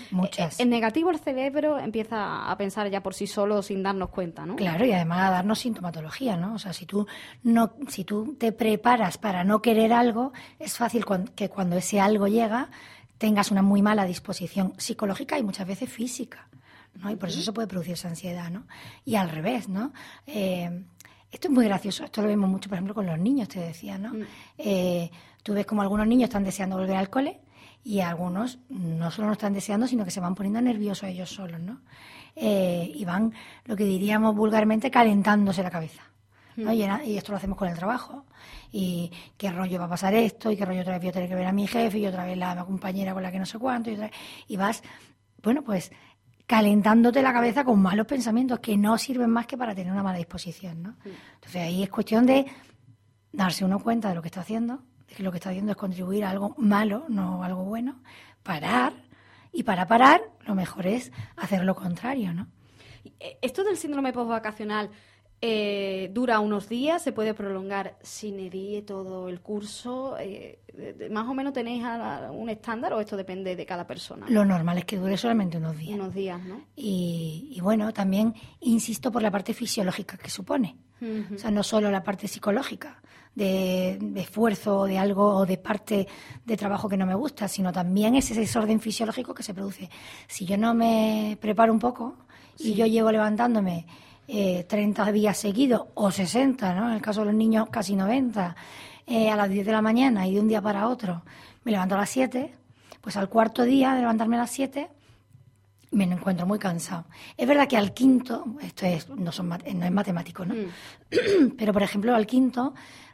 en 0.57 0.69
negativo 0.69 1.09
el 1.09 1.19
cerebro 1.19 1.79
empieza 1.79 2.49
a 2.49 2.57
pensar 2.57 2.89
ya 2.89 3.01
por 3.01 3.13
sí 3.13 3.27
solo 3.27 3.61
sin 3.63 3.81
darnos 3.81 4.09
cuenta, 4.09 4.45
¿no? 4.45 4.55
Claro, 4.55 4.85
y 4.85 4.91
además 4.91 5.27
a 5.27 5.31
darnos 5.31 5.59
sintomatología, 5.59 6.37
¿no? 6.37 6.55
O 6.55 6.59
sea, 6.59 6.73
si 6.73 6.85
tú 6.85 7.07
no 7.43 7.73
si 7.87 8.03
tú 8.03 8.35
te 8.37 8.51
preparas 8.51 9.17
para 9.17 9.43
no 9.43 9.61
querer 9.61 9.91
algo, 9.93 10.33
es 10.59 10.77
fácil 10.77 11.03
que 11.35 11.49
cuando 11.49 11.77
ese 11.77 11.99
algo 11.99 12.27
llega 12.27 12.69
tengas 13.17 13.51
una 13.51 13.61
muy 13.61 13.81
mala 13.81 14.05
disposición 14.05 14.73
psicológica 14.77 15.37
y 15.37 15.43
muchas 15.43 15.67
veces 15.67 15.89
física. 15.89 16.47
¿no? 16.95 17.09
Y 17.09 17.15
por 17.15 17.29
eso 17.29 17.41
se 17.41 17.53
puede 17.53 17.67
producir 17.67 17.93
esa 17.93 18.09
ansiedad, 18.09 18.49
¿no? 18.49 18.65
Y 19.05 19.15
al 19.15 19.29
revés, 19.29 19.69
¿no? 19.69 19.93
Eh, 20.27 20.83
esto 21.31 21.47
es 21.47 21.53
muy 21.53 21.65
gracioso, 21.65 22.03
esto 22.03 22.21
lo 22.21 22.27
vemos 22.27 22.49
mucho, 22.49 22.67
por 22.67 22.75
ejemplo, 22.75 22.93
con 22.93 23.05
los 23.05 23.17
niños, 23.17 23.47
te 23.47 23.59
decía, 23.59 23.97
¿no? 23.97 24.13
Mm. 24.13 24.23
Eh, 24.57 25.11
tú 25.43 25.53
ves 25.53 25.65
como 25.65 25.81
algunos 25.81 26.07
niños 26.07 26.29
están 26.29 26.43
deseando 26.43 26.77
volver 26.77 26.97
al 26.97 27.09
cole 27.09 27.41
y 27.83 28.01
algunos 28.01 28.59
no 28.69 29.09
solo 29.11 29.27
no 29.27 29.33
están 29.33 29.53
deseando, 29.53 29.87
sino 29.87 30.05
que 30.05 30.11
se 30.11 30.19
van 30.19 30.35
poniendo 30.35 30.61
nerviosos 30.61 31.09
ellos 31.09 31.29
solos, 31.29 31.59
¿no? 31.59 31.81
Eh, 32.35 32.91
y 32.93 33.03
van, 33.05 33.33
lo 33.65 33.75
que 33.75 33.83
diríamos 33.83 34.35
vulgarmente, 34.35 34.91
calentándose 34.91 35.63
la 35.63 35.71
cabeza. 35.71 36.03
¿no? 36.55 36.71
Mm. 36.71 37.03
Y, 37.05 37.17
esto 37.17 37.31
lo 37.31 37.37
hacemos 37.37 37.57
con 37.57 37.67
el 37.67 37.75
trabajo. 37.75 38.25
Y 38.71 39.11
qué 39.37 39.51
rollo 39.51 39.79
va 39.79 39.85
a 39.85 39.89
pasar 39.89 40.13
esto, 40.13 40.51
y 40.51 40.55
qué 40.55 40.65
rollo 40.65 40.81
otra 40.81 40.93
vez 40.93 41.01
voy 41.01 41.09
a 41.09 41.13
tener 41.13 41.29
que 41.29 41.35
ver 41.35 41.47
a 41.47 41.51
mi 41.51 41.67
jefe, 41.67 41.97
y 41.97 42.07
otra 42.07 42.25
vez 42.25 42.37
la 42.37 42.63
compañera 42.63 43.13
con 43.13 43.23
la 43.23 43.31
que 43.31 43.39
no 43.39 43.45
sé 43.45 43.59
cuánto, 43.59 43.89
y, 43.89 43.97
y 44.47 44.57
vas, 44.57 44.81
bueno, 45.41 45.63
pues 45.63 45.91
calentándote 46.45 47.21
la 47.21 47.33
cabeza 47.33 47.63
con 47.63 47.81
malos 47.81 48.05
pensamientos 48.05 48.59
que 48.59 48.77
no 48.77 48.97
sirven 48.97 49.29
más 49.29 49.47
que 49.47 49.57
para 49.57 49.73
tener 49.73 49.91
una 49.91 50.03
mala 50.03 50.17
disposición, 50.17 50.83
¿no? 50.83 50.89
Mm. 50.89 51.09
Entonces 51.35 51.61
ahí 51.61 51.83
es 51.83 51.89
cuestión 51.89 52.25
de 52.25 52.45
darse 53.31 53.65
uno 53.65 53.79
cuenta 53.79 54.09
de 54.09 54.15
lo 54.15 54.21
que 54.21 54.27
está 54.27 54.41
haciendo, 54.41 54.83
de 55.11 55.15
que 55.17 55.23
lo 55.23 55.31
que 55.31 55.37
está 55.37 55.49
haciendo 55.49 55.73
es 55.73 55.77
contribuir 55.77 56.23
a 56.23 56.29
algo 56.29 56.55
malo, 56.57 57.03
no 57.09 57.43
algo 57.43 57.65
bueno, 57.65 58.01
parar, 58.43 58.93
y 59.51 59.63
para 59.63 59.85
parar 59.85 60.21
lo 60.47 60.55
mejor 60.55 60.87
es 60.87 61.11
hacer 61.35 61.65
lo 61.65 61.75
contrario, 61.75 62.33
¿no? 62.33 62.47
Eh, 63.19 63.37
esto 63.41 63.63
del 63.63 63.75
síndrome 63.75 64.13
postvacacional 64.13 64.89
eh, 65.41 66.09
dura 66.13 66.39
unos 66.39 66.69
días, 66.69 67.01
se 67.01 67.11
puede 67.11 67.33
prolongar 67.33 67.97
sin 68.01 68.39
herir 68.39 68.85
todo 68.85 69.27
el 69.27 69.41
curso. 69.41 70.15
Eh, 70.19 70.59
¿Más 71.09 71.27
o 71.27 71.33
menos 71.33 71.51
tenéis 71.51 71.83
un 72.31 72.49
estándar 72.49 72.93
o 72.93 73.01
esto 73.01 73.17
depende 73.17 73.55
de 73.55 73.65
cada 73.65 73.85
persona? 73.85 74.27
Lo 74.29 74.45
normal 74.45 74.77
es 74.77 74.85
que 74.85 74.97
dure 74.97 75.17
solamente 75.17 75.57
unos 75.57 75.77
días. 75.77 75.95
Unos 75.95 76.13
días, 76.13 76.41
¿no? 76.43 76.61
Y, 76.75 77.59
bueno, 77.61 77.91
también 77.91 78.33
insisto 78.61 79.11
por 79.11 79.21
la 79.21 79.31
parte 79.31 79.53
fisiológica 79.53 80.15
que 80.15 80.29
supone. 80.29 80.77
O 81.01 81.37
sea, 81.37 81.49
no 81.49 81.63
solo 81.63 81.89
la 81.89 82.03
parte 82.03 82.27
psicológica 82.27 83.01
de, 83.35 83.97
esfuerzo 84.15 84.85
de 84.85 84.97
algo 84.97 85.35
o 85.35 85.45
de 85.45 85.57
parte 85.57 86.07
de 86.45 86.57
trabajo 86.57 86.87
que 86.87 86.97
no 86.97 87.05
me 87.05 87.15
gusta, 87.15 87.47
sino 87.47 87.71
también 87.71 88.15
ese 88.15 88.35
desorden 88.35 88.79
fisiológico 88.79 89.33
que 89.33 89.43
se 89.43 89.53
produce. 89.53 89.89
Si 90.27 90.45
yo 90.45 90.57
no 90.57 90.73
me 90.73 91.37
preparo 91.41 91.73
un 91.73 91.79
poco 91.79 92.15
y 92.59 92.73
yo 92.73 92.85
llevo 92.85 93.11
levantándome 93.11 93.87
eh, 94.27 94.65
30 94.67 95.11
días 95.11 95.37
seguidos 95.37 95.87
o 95.95 96.11
60, 96.11 96.75
¿no? 96.75 96.89
En 96.89 96.95
el 96.95 97.01
caso 97.01 97.21
de 97.21 97.27
los 97.27 97.35
niños 97.35 97.69
casi 97.71 97.95
90, 97.95 98.55
eh, 99.07 99.29
a 99.29 99.35
las 99.35 99.49
10 99.49 99.65
de 99.65 99.71
la 99.71 99.81
mañana 99.81 100.27
y 100.27 100.35
de 100.35 100.39
un 100.39 100.47
día 100.47 100.61
para 100.61 100.87
otro 100.87 101.23
me 101.63 101.71
levanto 101.71 101.95
a 101.95 101.99
las 101.99 102.09
7, 102.09 102.53
pues 103.01 103.17
al 103.17 103.29
cuarto 103.29 103.63
día 103.63 103.93
de 103.93 104.01
levantarme 104.01 104.35
a 104.35 104.41
las 104.41 104.51
7 104.51 104.89
me 105.91 106.05
encuentro 106.05 106.47
muy 106.47 106.57
cansado. 106.57 107.05
Es 107.37 107.47
verdad 107.47 107.67
que 107.67 107.77
al 107.77 107.93
quinto, 107.93 108.55
esto 108.61 108.85
es, 108.85 109.09
no, 109.09 109.31
son, 109.31 109.49
no 109.49 109.85
es 109.85 109.91
matemático, 109.91 110.45
¿no? 110.45 110.55
Mm. 110.55 111.51
Pero, 111.57 111.73
por 111.73 111.83
ejemplo, 111.83 112.15
al 112.15 112.25
quinto, 112.25 112.73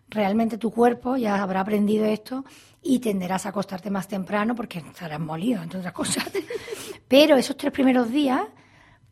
realmente 0.09 0.57
tu 0.57 0.71
cuerpo 0.71 1.17
ya 1.17 1.41
habrá 1.41 1.61
aprendido 1.61 2.05
esto 2.05 2.45
y 2.81 2.99
tenderás 2.99 3.45
a 3.45 3.49
acostarte 3.49 3.89
más 3.89 4.07
temprano 4.07 4.55
porque 4.55 4.79
estarás 4.79 5.19
molido, 5.19 5.61
entre 5.61 5.79
otras 5.79 5.93
cosas. 5.93 6.29
Pero 7.07 7.35
esos 7.35 7.57
tres 7.57 7.73
primeros 7.73 8.11
días 8.11 8.41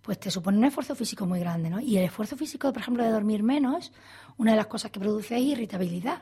pues 0.01 0.19
te 0.19 0.29
supone 0.29 0.59
un 0.59 0.65
esfuerzo 0.65 0.93
físico 0.93 1.25
muy 1.25 1.39
grande, 1.39 1.67
¿no? 1.67 1.79
Y 1.79 1.97
el 1.97 2.03
esfuerzo 2.03 2.37
físico, 2.37 2.71
por 2.71 2.79
ejemplo, 2.79 3.03
de 3.03 3.09
dormir 3.09 3.41
menos, 3.41 3.91
una 4.37 4.51
de 4.51 4.57
las 4.57 4.67
cosas 4.67 4.91
que 4.91 4.99
produce 4.99 5.35
es 5.35 5.41
irritabilidad, 5.41 6.21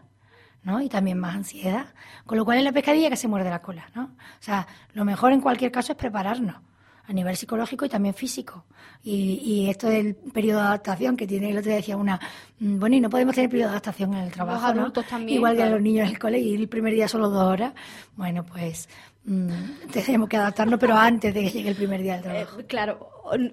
¿no? 0.63 0.79
Y 0.79 0.87
también 0.87 1.19
más 1.19 1.35
ansiedad. 1.35 1.87
Con 2.25 2.37
lo 2.37 2.45
cual 2.45 2.59
es 2.59 2.63
la 2.63 2.71
pescadilla 2.71 3.09
que 3.09 3.17
se 3.17 3.27
muerde 3.27 3.49
la 3.49 3.61
cola, 3.61 3.89
¿no? 3.93 4.03
O 4.03 4.39
sea, 4.39 4.65
lo 4.93 5.03
mejor 5.03 5.33
en 5.33 5.41
cualquier 5.41 5.69
caso 5.69 5.91
es 5.91 5.97
prepararnos 5.97 6.55
a 7.05 7.13
nivel 7.13 7.35
psicológico 7.35 7.85
y 7.85 7.89
también 7.89 8.13
físico. 8.13 8.65
Y, 9.03 9.41
y 9.43 9.69
esto 9.69 9.87
del 9.87 10.15
periodo 10.15 10.61
de 10.61 10.67
adaptación 10.67 11.17
que 11.17 11.27
tiene, 11.27 11.49
el 11.49 11.57
otro 11.57 11.69
día 11.69 11.77
decía 11.77 11.97
una, 11.97 12.19
mm, 12.59 12.79
bueno, 12.79 12.95
y 12.95 13.01
no 13.01 13.09
podemos 13.09 13.35
tener 13.35 13.49
periodo 13.49 13.69
de 13.69 13.73
adaptación 13.73 14.13
en 14.13 14.23
el 14.23 14.31
trabajo, 14.31 14.67
los 14.67 14.77
adultos 14.77 15.05
también, 15.07 15.37
Igual 15.37 15.57
que 15.57 15.63
a 15.63 15.69
los 15.69 15.81
niños 15.81 16.07
en 16.07 16.13
el 16.13 16.19
cole 16.19 16.39
y 16.39 16.55
el 16.55 16.69
primer 16.69 16.93
día 16.93 17.07
solo 17.07 17.29
dos 17.29 17.43
horas. 17.43 17.73
Bueno, 18.15 18.45
pues 18.45 18.87
mm, 19.25 19.49
tenemos 19.91 20.29
que 20.29 20.37
adaptarnos, 20.37 20.79
pero 20.79 20.95
antes 20.95 21.33
de 21.33 21.41
que 21.41 21.49
llegue 21.49 21.69
el 21.69 21.75
primer 21.75 22.01
día 22.01 22.13
del 22.13 22.23
trabajo. 22.23 22.59
Eh, 22.59 22.65
claro, 22.65 23.09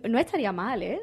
no 0.08 0.18
estaría 0.18 0.52
mal, 0.52 0.82
¿eh? 0.82 1.00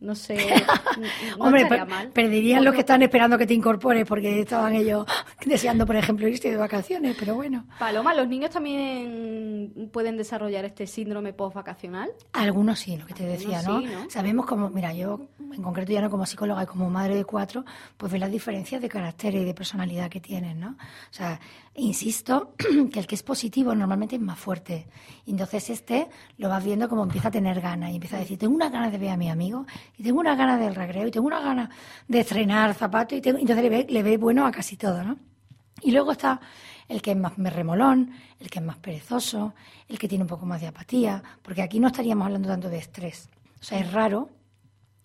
No 0.00 0.14
sé. 0.14 0.38
Hombre, 1.38 1.68
perderían 2.12 2.64
los 2.64 2.74
que 2.74 2.80
están 2.80 3.02
esperando 3.02 3.36
que 3.36 3.46
te 3.46 3.54
incorpores 3.54 4.06
porque 4.06 4.40
estaban 4.40 4.74
ellos 4.74 5.06
deseando, 5.46 5.86
por 5.86 5.96
ejemplo, 5.96 6.28
irse 6.28 6.50
de 6.50 6.56
vacaciones, 6.56 7.16
pero 7.18 7.34
bueno. 7.34 7.66
Paloma, 7.78 8.14
¿los 8.14 8.28
niños 8.28 8.50
también 8.50 9.90
pueden 9.92 10.16
desarrollar 10.16 10.64
este 10.64 10.86
síndrome 10.86 11.32
post-vacacional? 11.32 12.10
Algunos 12.32 12.78
sí, 12.78 12.96
lo 12.96 13.06
que 13.06 13.14
te 13.14 13.24
decía, 13.24 13.62
¿no? 13.62 13.82
Sabemos 14.08 14.46
cómo, 14.46 14.70
mira, 14.70 14.92
yo 14.92 15.28
en 15.38 15.62
concreto 15.62 15.92
ya 15.92 16.00
no 16.00 16.10
como 16.10 16.26
psicóloga 16.26 16.62
y 16.62 16.66
como 16.66 16.90
madre 16.90 17.16
de 17.16 17.24
cuatro, 17.24 17.64
pues 17.96 18.12
ve 18.12 18.18
las 18.18 18.30
diferencias 18.30 18.80
de 18.80 18.88
carácter 18.88 19.34
y 19.34 19.44
de 19.44 19.54
personalidad 19.54 20.10
que 20.10 20.20
tienen, 20.20 20.60
¿no? 20.60 20.70
O 20.70 21.12
sea, 21.12 21.40
insisto 21.74 22.54
que 22.92 22.98
el 22.98 23.06
que 23.06 23.14
es 23.14 23.22
positivo 23.22 23.74
normalmente 23.74 24.16
es 24.16 24.22
más 24.22 24.38
fuerte. 24.38 24.86
Entonces 25.26 25.70
este 25.70 26.08
lo 26.38 26.48
vas 26.48 26.64
viendo 26.64 26.88
como 26.88 27.02
empieza 27.02 27.28
a 27.28 27.30
tener 27.30 27.60
ganas 27.60 27.92
y 27.96 27.98
empieza 27.98 28.16
a 28.16 28.20
decir, 28.20 28.38
tengo 28.38 28.54
una 28.54 28.68
ganas 28.68 28.92
de 28.92 28.98
ver 28.98 29.08
a 29.08 29.16
mi 29.16 29.30
amigo, 29.30 29.64
y 29.96 30.02
tengo 30.02 30.20
una 30.20 30.36
ganas 30.36 30.60
del 30.60 30.74
recreo, 30.74 31.06
y 31.06 31.10
tengo 31.10 31.26
una 31.26 31.40
ganas 31.40 31.70
de 32.06 32.20
estrenar 32.20 32.74
zapatos, 32.74 33.16
y 33.16 33.22
tengo... 33.22 33.38
entonces 33.38 33.62
le 33.62 33.70
ve, 33.70 33.86
le 33.88 34.02
ve 34.02 34.18
bueno 34.18 34.46
a 34.46 34.52
casi 34.52 34.76
todo, 34.76 35.02
¿no? 35.02 35.16
Y 35.80 35.92
luego 35.92 36.12
está 36.12 36.38
el 36.88 37.00
que 37.00 37.12
es 37.12 37.16
más 37.16 37.36
remolón, 37.38 38.12
el 38.38 38.50
que 38.50 38.58
es 38.58 38.64
más 38.64 38.76
perezoso, 38.76 39.54
el 39.88 39.98
que 39.98 40.08
tiene 40.08 40.24
un 40.24 40.28
poco 40.28 40.44
más 40.44 40.60
de 40.60 40.66
apatía, 40.66 41.22
porque 41.40 41.62
aquí 41.62 41.80
no 41.80 41.86
estaríamos 41.86 42.26
hablando 42.26 42.48
tanto 42.48 42.68
de 42.68 42.76
estrés. 42.76 43.30
O 43.58 43.64
sea, 43.64 43.78
es 43.80 43.90
raro, 43.90 44.28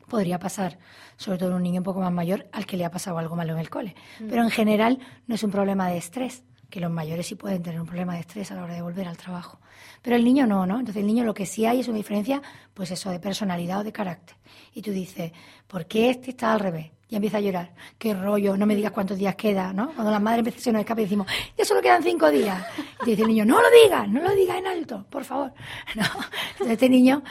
podría 0.10 0.38
pasar, 0.38 0.78
sobre 1.16 1.38
todo 1.38 1.50
en 1.52 1.56
un 1.56 1.64
niño 1.64 1.80
un 1.80 1.86
poco 1.86 2.02
más 2.02 2.12
mayor, 2.12 2.50
al 2.52 2.66
que 2.66 2.76
le 2.76 2.84
ha 2.84 2.92
pasado 2.92 3.18
algo 3.18 3.38
malo 3.38 3.54
en 3.54 3.60
el 3.60 3.70
cole. 3.70 3.96
Mm. 4.20 4.28
Pero 4.30 4.44
en 4.44 4.50
general 4.50 5.00
no 5.28 5.36
es 5.36 5.44
un 5.44 5.52
problema 5.52 5.88
de 5.88 5.98
estrés, 5.98 6.44
que 6.72 6.80
los 6.80 6.90
mayores 6.90 7.28
sí 7.28 7.36
pueden 7.36 7.62
tener 7.62 7.80
un 7.80 7.86
problema 7.86 8.16
de 8.16 8.22
estrés 8.22 8.52
a 8.52 8.56
la 8.56 8.64
hora 8.64 8.74
de 8.74 8.82
volver 8.82 9.08
al 9.08 9.18
trabajo. 9.18 9.60
Pero 10.02 10.16
el 10.16 10.24
niño 10.24 10.48
no, 10.48 10.66
¿no? 10.66 10.80
Entonces 10.80 11.02
el 11.02 11.08
niño 11.08 11.24
lo 11.24 11.36
que 11.36 11.46
sí 11.46 11.68
hay 11.68 11.82
es 11.82 11.88
una 11.88 11.98
diferencia, 11.98 12.42
pues 12.74 12.90
eso, 12.90 13.12
de 13.12 13.20
personalidad 13.20 13.82
o 13.82 13.84
de 13.84 13.92
carácter. 13.92 14.38
Y 14.74 14.82
tú 14.82 14.92
dices, 14.92 15.32
¿por 15.68 15.86
qué 15.86 16.10
este 16.10 16.32
está 16.32 16.54
al 16.54 16.60
revés? 16.60 16.90
Y 17.12 17.16
empieza 17.18 17.38
a 17.38 17.42
llorar. 17.42 17.74
Qué 17.98 18.14
rollo, 18.14 18.56
no 18.56 18.66
me 18.66 18.74
digas 18.74 18.94
cuántos 18.94 19.18
días 19.18 19.36
queda, 19.36 19.74
¿no? 19.74 19.92
Cuando 19.94 20.12
las 20.12 20.22
madres 20.22 20.56
se 20.56 20.72
nos 20.72 20.80
escapa 20.80 21.02
y 21.02 21.04
decimos, 21.04 21.28
ya 21.58 21.66
solo 21.66 21.82
quedan 21.82 22.02
cinco 22.02 22.32
días. 22.32 22.66
Y 23.06 23.10
dice 23.10 23.24
el 23.24 23.28
niño, 23.28 23.44
no 23.44 23.62
lo 23.62 23.68
digas, 23.84 24.08
no 24.08 24.22
lo 24.22 24.34
digas 24.34 24.58
en 24.58 24.66
alto, 24.66 25.06
por 25.10 25.26
favor. 25.26 25.54
No. 25.96 26.04
Entonces 26.52 26.72
este 26.72 26.88
niño 26.88 27.22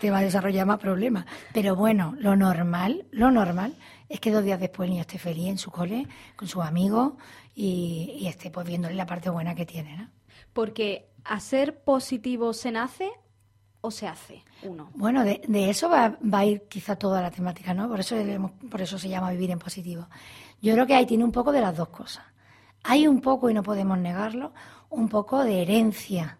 te 0.00 0.10
va 0.10 0.18
a 0.18 0.22
desarrollar 0.22 0.66
más 0.66 0.80
problemas. 0.80 1.24
Pero 1.52 1.76
bueno, 1.76 2.16
lo 2.18 2.34
normal, 2.34 3.06
lo 3.12 3.30
normal 3.30 3.76
es 4.08 4.18
que 4.18 4.32
dos 4.32 4.42
días 4.42 4.58
después 4.58 4.88
el 4.88 4.90
niño 4.90 5.02
esté 5.02 5.18
feliz 5.18 5.46
en 5.46 5.58
su 5.58 5.70
cole, 5.70 6.08
con 6.34 6.48
sus 6.48 6.64
amigos 6.64 7.12
y, 7.54 8.16
y 8.18 8.26
esté 8.26 8.50
pues 8.50 8.66
viéndole 8.66 8.96
la 8.96 9.06
parte 9.06 9.30
buena 9.30 9.54
que 9.54 9.66
tiene, 9.66 9.96
¿no? 9.96 10.10
Porque 10.52 11.10
a 11.22 11.38
ser 11.38 11.84
positivo 11.84 12.52
se 12.52 12.72
nace 12.72 13.08
o 13.80 13.90
se 13.90 14.06
hace 14.06 14.42
uno. 14.62 14.90
Bueno, 14.94 15.24
de, 15.24 15.40
eso 15.70 15.88
va, 15.88 16.18
a 16.32 16.44
ir 16.44 16.62
quizá 16.68 16.96
toda 16.96 17.22
la 17.22 17.30
temática, 17.30 17.74
¿no? 17.74 17.88
Por 17.88 18.00
eso, 18.00 18.16
por 18.70 18.80
eso 18.80 18.98
se 18.98 19.08
llama 19.08 19.30
vivir 19.30 19.50
en 19.50 19.58
positivo. 19.58 20.06
Yo 20.60 20.74
creo 20.74 20.86
que 20.86 20.94
ahí 20.94 21.06
tiene 21.06 21.24
un 21.24 21.32
poco 21.32 21.52
de 21.52 21.60
las 21.60 21.76
dos 21.76 21.88
cosas. 21.88 22.24
Hay 22.82 23.06
un 23.06 23.20
poco, 23.20 23.50
y 23.50 23.54
no 23.54 23.62
podemos 23.62 23.98
negarlo, 23.98 24.52
un 24.90 25.08
poco 25.08 25.44
de 25.44 25.62
herencia, 25.62 26.38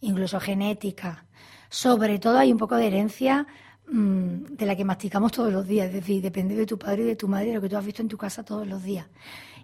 incluso 0.00 0.38
genética. 0.40 1.24
Sobre 1.68 2.18
todo 2.18 2.38
hay 2.38 2.52
un 2.52 2.58
poco 2.58 2.76
de 2.76 2.86
herencia 2.86 3.46
mm, 3.88 4.44
de 4.56 4.66
la 4.66 4.76
que 4.76 4.84
masticamos 4.84 5.32
todos 5.32 5.52
los 5.52 5.66
días, 5.66 5.88
es 5.88 5.94
decir, 5.94 6.22
depende 6.22 6.54
de 6.54 6.66
tu 6.66 6.78
padre 6.78 7.02
y 7.02 7.06
de 7.06 7.16
tu 7.16 7.26
madre, 7.26 7.48
de 7.48 7.54
lo 7.54 7.60
que 7.60 7.68
tú 7.68 7.76
has 7.76 7.84
visto 7.84 8.02
en 8.02 8.08
tu 8.08 8.16
casa 8.16 8.44
todos 8.44 8.66
los 8.66 8.82
días 8.82 9.06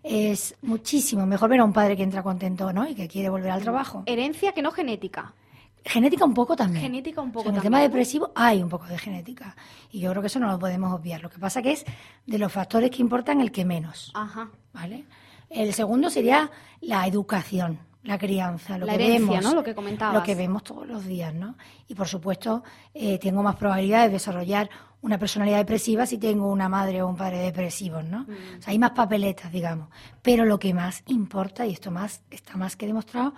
es 0.02 0.56
muchísimo 0.62 1.26
mejor 1.26 1.48
ver 1.48 1.60
a 1.60 1.64
un 1.64 1.72
padre 1.72 1.96
que 1.96 2.02
entra 2.02 2.22
contento 2.22 2.72
¿no? 2.72 2.88
y 2.88 2.94
que 2.94 3.08
quiere 3.08 3.28
volver 3.28 3.50
al 3.50 3.62
trabajo. 3.62 4.02
Herencia 4.06 4.52
que 4.52 4.62
no 4.62 4.72
genética. 4.72 5.34
Genética 5.84 6.24
un 6.24 6.34
poco 6.34 6.54
también. 6.54 6.84
Genética 6.84 7.20
un 7.20 7.32
poco 7.32 7.48
En 7.48 7.56
el 7.56 7.62
tema 7.62 7.80
depresivo 7.80 8.30
hay 8.34 8.62
un 8.62 8.68
poco 8.68 8.86
de 8.86 8.98
genética. 8.98 9.56
Y 9.90 10.00
yo 10.00 10.10
creo 10.10 10.22
que 10.22 10.28
eso 10.28 10.38
no 10.38 10.50
lo 10.50 10.58
podemos 10.58 10.92
obviar. 10.92 11.22
Lo 11.22 11.30
que 11.30 11.38
pasa 11.38 11.62
que 11.62 11.72
es 11.72 11.84
de 12.26 12.38
los 12.38 12.52
factores 12.52 12.90
que 12.90 13.02
importan 13.02 13.40
el 13.40 13.50
que 13.50 13.64
menos. 13.64 14.12
Ajá. 14.14 14.50
¿Vale? 14.72 15.04
El 15.50 15.74
segundo 15.74 16.08
sería 16.08 16.50
la 16.80 17.06
educación 17.06 17.78
la 18.04 18.18
crianza, 18.18 18.78
lo 18.78 18.86
la 18.86 18.96
que 18.96 19.04
herencia, 19.04 19.38
vemos, 19.38 19.44
¿no? 19.44 19.54
Lo 19.54 19.64
que 19.64 19.74
comentabas. 19.74 20.14
Lo 20.14 20.22
que 20.22 20.34
vemos 20.34 20.64
todos 20.64 20.86
los 20.86 21.04
días, 21.04 21.32
¿no? 21.32 21.54
Y 21.86 21.94
por 21.94 22.08
supuesto, 22.08 22.64
eh, 22.92 23.18
tengo 23.18 23.42
más 23.42 23.56
probabilidad 23.56 24.06
de 24.06 24.10
desarrollar 24.10 24.68
una 25.02 25.18
personalidad 25.18 25.58
depresiva 25.58 26.06
si 26.06 26.18
tengo 26.18 26.48
una 26.48 26.68
madre 26.68 27.02
o 27.02 27.08
un 27.08 27.16
padre 27.16 27.38
depresivos, 27.38 28.04
¿no? 28.04 28.20
Mm. 28.20 28.58
O 28.58 28.62
sea, 28.62 28.72
hay 28.72 28.78
más 28.78 28.92
papeletas, 28.92 29.52
digamos. 29.52 29.88
Pero 30.20 30.44
lo 30.44 30.58
que 30.58 30.74
más 30.74 31.02
importa, 31.06 31.66
y 31.66 31.72
esto 31.72 31.90
más 31.90 32.22
está 32.30 32.56
más 32.56 32.76
que 32.76 32.86
demostrado, 32.86 33.34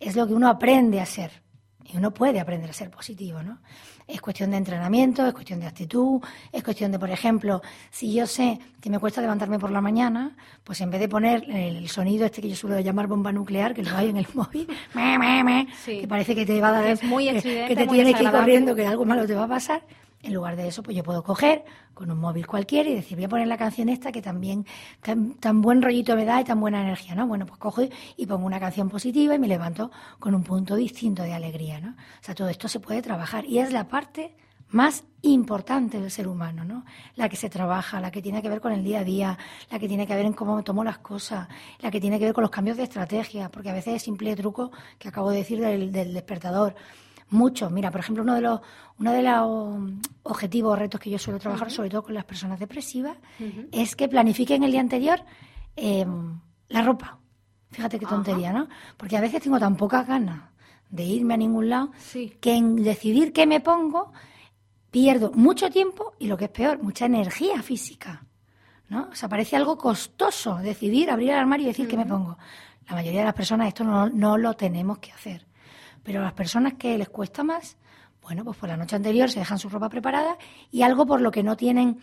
es 0.00 0.16
lo 0.16 0.26
que 0.26 0.34
uno 0.34 0.48
aprende 0.48 1.00
a 1.00 1.06
ser. 1.06 1.42
Y 1.90 1.96
uno 1.96 2.12
puede 2.12 2.38
aprender 2.38 2.68
a 2.70 2.72
ser 2.72 2.90
positivo, 2.90 3.42
¿no? 3.42 3.58
Es 4.06 4.20
cuestión 4.20 4.50
de 4.50 4.56
entrenamiento, 4.56 5.26
es 5.26 5.32
cuestión 5.34 5.60
de 5.60 5.66
actitud, 5.66 6.20
es 6.52 6.62
cuestión 6.62 6.92
de, 6.92 6.98
por 6.98 7.10
ejemplo, 7.10 7.62
si 7.90 8.12
yo 8.12 8.26
sé 8.26 8.58
que 8.80 8.88
me 8.90 8.98
cuesta 8.98 9.20
levantarme 9.20 9.58
por 9.58 9.70
la 9.70 9.80
mañana, 9.80 10.36
pues 10.64 10.80
en 10.80 10.90
vez 10.90 11.00
de 11.00 11.08
poner 11.08 11.44
el 11.48 11.88
sonido 11.88 12.24
este 12.24 12.40
que 12.40 12.48
yo 12.48 12.56
suelo 12.56 12.78
llamar 12.80 13.06
bomba 13.06 13.32
nuclear, 13.32 13.74
que 13.74 13.82
lo 13.82 13.94
hay 13.96 14.08
en 14.08 14.16
el 14.16 14.26
móvil, 14.34 14.66
que 15.84 16.06
parece 16.08 16.34
que 16.34 16.46
te 16.46 16.60
va 16.60 16.68
a 16.68 16.72
dar, 16.72 16.86
es 16.86 17.02
muy 17.02 17.28
que, 17.28 17.74
te 17.74 17.86
tienes 17.86 18.16
que 18.16 18.24
ir 18.24 18.30
corriendo, 18.30 18.74
que 18.74 18.86
algo 18.86 19.04
malo 19.04 19.26
te 19.26 19.34
va 19.34 19.44
a 19.44 19.48
pasar, 19.48 19.82
En 20.22 20.34
lugar 20.34 20.56
de 20.56 20.66
eso, 20.66 20.82
pues 20.82 20.96
yo 20.96 21.04
puedo 21.04 21.22
coger 21.22 21.64
con 21.94 22.10
un 22.10 22.18
móvil 22.18 22.46
cualquiera 22.46 22.90
y 22.90 22.94
decir, 22.94 23.16
voy 23.16 23.26
a 23.26 23.28
poner 23.28 23.46
la 23.46 23.56
canción 23.56 23.88
esta 23.88 24.10
que 24.10 24.20
también 24.20 24.66
tan, 25.00 25.62
buen 25.62 25.80
rollito 25.80 26.16
me 26.16 26.24
da 26.24 26.40
y 26.40 26.44
tan 26.44 26.58
buena 26.58 26.80
energía, 26.80 27.14
¿no? 27.14 27.26
Bueno, 27.28 27.46
pues 27.46 27.58
cojo 27.58 27.82
y 28.16 28.26
pongo 28.26 28.44
una 28.44 28.58
canción 28.58 28.88
positiva 28.88 29.36
y 29.36 29.38
me 29.38 29.46
levanto 29.46 29.92
con 30.18 30.34
un 30.34 30.42
punto 30.42 30.74
distinto 30.74 31.22
de 31.22 31.34
alegría, 31.34 31.80
¿no? 31.80 31.90
O 31.90 32.22
sea, 32.22 32.34
todo 32.34 32.48
esto 32.48 32.66
se 32.66 32.80
puede 32.80 33.00
trabajar 33.00 33.44
y 33.44 33.60
es 33.60 33.72
la 33.72 33.86
parte 33.86 34.34
más 34.70 35.04
importante 35.22 36.00
del 36.00 36.10
ser 36.10 36.26
humano, 36.26 36.64
¿no? 36.64 36.84
La 37.14 37.28
que 37.28 37.36
se 37.36 37.48
trabaja, 37.48 38.00
la 38.00 38.10
que 38.10 38.20
tiene 38.20 38.42
que 38.42 38.48
ver 38.48 38.60
con 38.60 38.72
el 38.72 38.82
día 38.82 39.00
a 39.00 39.04
día, 39.04 39.38
la 39.70 39.78
que 39.78 39.88
tiene 39.88 40.06
que 40.06 40.14
ver 40.16 40.26
en 40.26 40.32
cómo 40.32 40.62
tomo 40.64 40.82
las 40.82 40.98
cosas, 40.98 41.48
la 41.78 41.90
que 41.92 42.00
tiene 42.00 42.18
que 42.18 42.24
ver 42.24 42.34
con 42.34 42.42
los 42.42 42.50
cambios 42.50 42.76
de 42.76 42.82
estrategia, 42.82 43.50
porque 43.50 43.70
a 43.70 43.72
veces 43.72 43.94
es 43.94 44.02
simple 44.02 44.34
truco 44.34 44.72
que 44.98 45.08
acabo 45.08 45.30
de 45.30 45.38
decir 45.38 45.60
del 45.60 46.12
despertador 46.12 46.74
mucho. 47.30 47.70
Mira, 47.70 47.90
por 47.90 48.00
ejemplo, 48.00 48.22
uno 48.22 48.34
de 48.34 48.40
los, 48.40 48.60
uno 48.98 49.12
de 49.12 49.22
los 49.22 49.92
objetivos 50.22 50.72
o 50.72 50.76
retos 50.76 51.00
que 51.00 51.10
yo 51.10 51.18
suelo 51.18 51.38
trabajar, 51.38 51.70
sobre 51.70 51.90
todo 51.90 52.02
con 52.02 52.14
las 52.14 52.24
personas 52.24 52.58
depresivas, 52.58 53.16
es 53.72 53.96
que 53.96 54.08
planifiquen 54.08 54.62
el 54.62 54.72
día 54.72 54.80
anterior 54.80 55.20
em, 55.76 56.40
la 56.68 56.82
ropa. 56.82 57.18
Fíjate 57.70 57.98
qué 57.98 58.06
tontería, 58.06 58.52
¿no? 58.52 58.68
Porque 58.96 59.16
a 59.16 59.20
veces 59.20 59.42
tengo 59.42 59.58
tan 59.58 59.76
pocas 59.76 60.06
ganas 60.06 60.50
de 60.88 61.04
irme 61.04 61.34
a 61.34 61.36
ningún 61.36 61.68
lado 61.68 61.90
que 62.40 62.54
en 62.54 62.76
decidir 62.76 63.32
qué 63.32 63.46
me 63.46 63.60
pongo 63.60 64.12
pierdo 64.90 65.32
mucho 65.32 65.70
tiempo 65.70 66.14
y 66.18 66.28
lo 66.28 66.36
que 66.36 66.46
es 66.46 66.50
peor, 66.50 66.82
mucha 66.82 67.06
energía 67.06 67.62
física. 67.62 68.24
¿no? 68.88 69.08
O 69.12 69.14
sea, 69.14 69.28
parece 69.28 69.56
algo 69.56 69.76
costoso 69.76 70.56
decidir 70.56 71.10
abrir 71.10 71.30
el 71.30 71.36
armario 71.36 71.64
y 71.64 71.68
decir 71.68 71.86
qué 71.86 71.96
me 71.96 72.06
pongo. 72.06 72.38
La 72.88 72.94
mayoría 72.94 73.20
de 73.20 73.26
las 73.26 73.34
personas 73.34 73.68
esto 73.68 73.84
no, 73.84 74.08
no 74.08 74.38
lo 74.38 74.54
tenemos 74.54 74.98
que 74.98 75.12
hacer. 75.12 75.47
Pero 76.02 76.20
a 76.20 76.24
las 76.24 76.32
personas 76.32 76.74
que 76.74 76.96
les 76.96 77.08
cuesta 77.08 77.42
más, 77.42 77.76
bueno, 78.22 78.44
pues 78.44 78.56
por 78.56 78.68
la 78.68 78.76
noche 78.76 78.96
anterior 78.96 79.30
se 79.30 79.38
dejan 79.38 79.58
su 79.58 79.68
ropa 79.68 79.88
preparada 79.88 80.36
y 80.70 80.82
algo 80.82 81.06
por 81.06 81.20
lo 81.20 81.30
que 81.30 81.42
no 81.42 81.56
tienen 81.56 81.98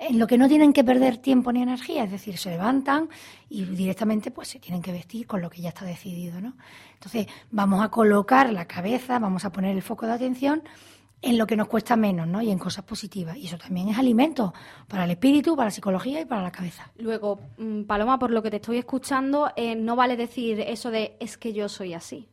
en 0.00 0.18
lo 0.18 0.26
que 0.26 0.38
no 0.38 0.48
tienen 0.48 0.72
que 0.72 0.84
perder 0.84 1.18
tiempo 1.18 1.52
ni 1.52 1.62
energía, 1.62 2.04
es 2.04 2.10
decir, 2.10 2.38
se 2.38 2.50
levantan 2.50 3.08
y 3.48 3.64
directamente 3.64 4.30
pues 4.30 4.48
se 4.48 4.60
tienen 4.60 4.82
que 4.82 4.92
vestir 4.92 5.26
con 5.26 5.40
lo 5.40 5.50
que 5.50 5.60
ya 5.60 5.70
está 5.70 5.84
decidido, 5.84 6.40
¿no? 6.40 6.54
Entonces, 6.94 7.26
vamos 7.50 7.82
a 7.82 7.88
colocar 7.88 8.52
la 8.52 8.66
cabeza, 8.66 9.18
vamos 9.18 9.44
a 9.44 9.50
poner 9.50 9.74
el 9.74 9.82
foco 9.82 10.06
de 10.06 10.12
atención 10.12 10.62
en 11.20 11.36
lo 11.36 11.46
que 11.46 11.56
nos 11.56 11.66
cuesta 11.66 11.96
menos, 11.96 12.28
¿no? 12.28 12.40
Y 12.40 12.50
en 12.50 12.58
cosas 12.58 12.84
positivas. 12.84 13.36
Y 13.36 13.46
eso 13.46 13.58
también 13.58 13.88
es 13.88 13.98
alimento 13.98 14.54
para 14.86 15.04
el 15.04 15.10
espíritu, 15.10 15.56
para 15.56 15.66
la 15.66 15.72
psicología 15.72 16.20
y 16.20 16.24
para 16.24 16.42
la 16.42 16.52
cabeza. 16.52 16.92
Luego, 16.96 17.40
mm, 17.58 17.82
Paloma, 17.82 18.18
por 18.20 18.30
lo 18.30 18.40
que 18.42 18.50
te 18.50 18.56
estoy 18.56 18.78
escuchando, 18.78 19.50
eh, 19.56 19.74
no 19.74 19.96
vale 19.96 20.16
decir 20.16 20.60
eso 20.60 20.92
de 20.92 21.16
es 21.18 21.36
que 21.36 21.52
yo 21.52 21.68
soy 21.68 21.94
así 21.94 22.28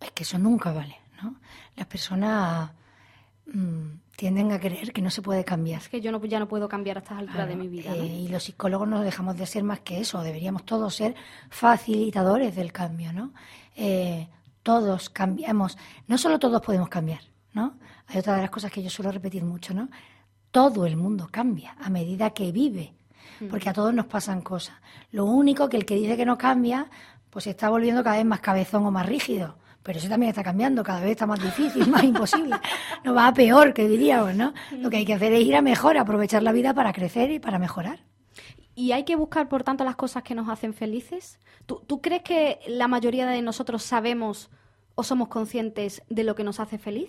es 0.00 0.10
que 0.12 0.22
eso 0.22 0.38
nunca 0.38 0.72
vale, 0.72 0.96
¿no? 1.22 1.36
Las 1.76 1.86
personas 1.86 2.70
mm, 3.46 3.88
tienden 4.16 4.52
a 4.52 4.60
creer 4.60 4.92
que 4.92 5.02
no 5.02 5.10
se 5.10 5.22
puede 5.22 5.44
cambiar. 5.44 5.80
Es 5.80 5.88
que 5.88 6.00
yo 6.00 6.12
no, 6.12 6.24
ya 6.24 6.38
no 6.38 6.48
puedo 6.48 6.68
cambiar 6.68 6.98
a 6.98 7.00
estas 7.00 7.18
alturas 7.18 7.48
de 7.48 7.56
mi 7.56 7.68
vida. 7.68 7.94
Eh, 7.94 8.06
y 8.06 8.28
los 8.28 8.44
psicólogos 8.44 8.88
no 8.88 9.00
dejamos 9.00 9.36
de 9.36 9.46
ser 9.46 9.64
más 9.64 9.80
que 9.80 10.00
eso, 10.00 10.22
deberíamos 10.22 10.64
todos 10.64 10.94
ser 10.94 11.14
facilitadores 11.50 12.54
del 12.54 12.72
cambio, 12.72 13.12
¿no? 13.12 13.32
Eh, 13.76 14.28
todos 14.62 15.08
cambiamos, 15.10 15.78
no 16.06 16.18
solo 16.18 16.38
todos 16.38 16.60
podemos 16.62 16.88
cambiar, 16.88 17.20
¿no? 17.52 17.78
Hay 18.06 18.18
otra 18.18 18.36
de 18.36 18.42
las 18.42 18.50
cosas 18.50 18.70
que 18.70 18.82
yo 18.82 18.90
suelo 18.90 19.12
repetir 19.12 19.44
mucho, 19.44 19.74
¿no? 19.74 19.88
Todo 20.50 20.86
el 20.86 20.96
mundo 20.96 21.28
cambia 21.30 21.76
a 21.80 21.90
medida 21.90 22.30
que 22.30 22.52
vive, 22.52 22.94
porque 23.50 23.68
a 23.68 23.72
todos 23.72 23.94
nos 23.94 24.06
pasan 24.06 24.40
cosas. 24.40 24.74
Lo 25.12 25.26
único 25.26 25.68
que 25.68 25.76
el 25.76 25.84
que 25.84 25.94
dice 25.94 26.16
que 26.16 26.24
no 26.24 26.38
cambia, 26.38 26.90
pues 27.30 27.44
se 27.44 27.50
está 27.50 27.68
volviendo 27.68 28.02
cada 28.02 28.16
vez 28.16 28.24
más 28.24 28.40
cabezón 28.40 28.84
o 28.86 28.90
más 28.90 29.06
rígido 29.06 29.56
pero 29.88 30.00
eso 30.00 30.08
también 30.10 30.28
está 30.28 30.44
cambiando, 30.44 30.84
cada 30.84 31.00
vez 31.00 31.12
está 31.12 31.26
más 31.26 31.42
difícil, 31.42 31.88
más 31.88 32.04
imposible. 32.04 32.56
No 33.04 33.14
va 33.14 33.28
a 33.28 33.32
peor, 33.32 33.72
que 33.72 33.88
diríamos, 33.88 34.34
¿no? 34.34 34.52
Lo 34.70 34.90
que 34.90 34.98
hay 34.98 35.06
que 35.06 35.14
hacer 35.14 35.32
es 35.32 35.40
ir 35.40 35.56
a 35.56 35.62
mejor, 35.62 35.96
aprovechar 35.96 36.42
la 36.42 36.52
vida 36.52 36.74
para 36.74 36.92
crecer 36.92 37.30
y 37.30 37.38
para 37.38 37.58
mejorar. 37.58 38.00
¿Y 38.74 38.92
hay 38.92 39.04
que 39.04 39.16
buscar, 39.16 39.48
por 39.48 39.62
tanto, 39.62 39.84
las 39.84 39.96
cosas 39.96 40.24
que 40.24 40.34
nos 40.34 40.50
hacen 40.50 40.74
felices? 40.74 41.38
¿Tú, 41.64 42.02
crees 42.02 42.20
que 42.20 42.58
la 42.68 42.86
mayoría 42.86 43.26
de 43.26 43.40
nosotros 43.40 43.82
sabemos 43.82 44.50
o 44.94 45.04
somos 45.04 45.28
conscientes 45.28 46.02
de 46.10 46.22
lo 46.22 46.34
que 46.34 46.44
nos 46.44 46.60
hace 46.60 46.76
feliz? 46.76 47.08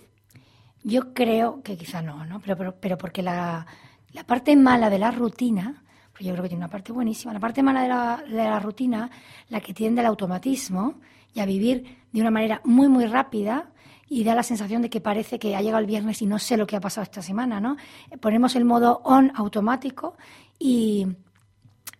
Yo 0.82 1.12
creo 1.12 1.62
que 1.62 1.76
quizá 1.76 2.00
no, 2.00 2.24
¿no? 2.24 2.40
Pero, 2.40 2.76
pero, 2.80 2.96
porque 2.96 3.22
la, 3.22 3.66
la, 4.14 4.24
parte 4.24 4.56
mala 4.56 4.88
de 4.88 4.98
la 4.98 5.10
rutina, 5.10 5.84
pues 6.20 6.26
yo 6.26 6.34
creo 6.34 6.42
que 6.42 6.50
tiene 6.50 6.62
una 6.62 6.70
parte 6.70 6.92
buenísima, 6.92 7.32
la 7.32 7.40
parte 7.40 7.62
mala 7.62 7.80
de 7.80 7.88
la, 7.88 8.22
de 8.28 8.44
la 8.44 8.60
rutina, 8.60 9.10
la 9.48 9.62
que 9.62 9.72
tiende 9.72 10.02
al 10.02 10.06
automatismo, 10.06 10.96
y 11.32 11.40
a 11.40 11.46
vivir 11.46 11.96
de 12.12 12.20
una 12.20 12.30
manera 12.30 12.60
muy, 12.62 12.88
muy 12.88 13.06
rápida 13.06 13.70
y 14.06 14.22
da 14.22 14.34
la 14.34 14.42
sensación 14.42 14.82
de 14.82 14.90
que 14.90 15.00
parece 15.00 15.38
que 15.38 15.56
ha 15.56 15.62
llegado 15.62 15.78
el 15.78 15.86
viernes 15.86 16.20
y 16.20 16.26
no 16.26 16.38
sé 16.38 16.58
lo 16.58 16.66
que 16.66 16.76
ha 16.76 16.80
pasado 16.80 17.04
esta 17.04 17.22
semana, 17.22 17.58
¿no? 17.58 17.78
Ponemos 18.20 18.54
el 18.54 18.66
modo 18.66 19.00
on 19.02 19.32
automático 19.34 20.18
y, 20.58 21.06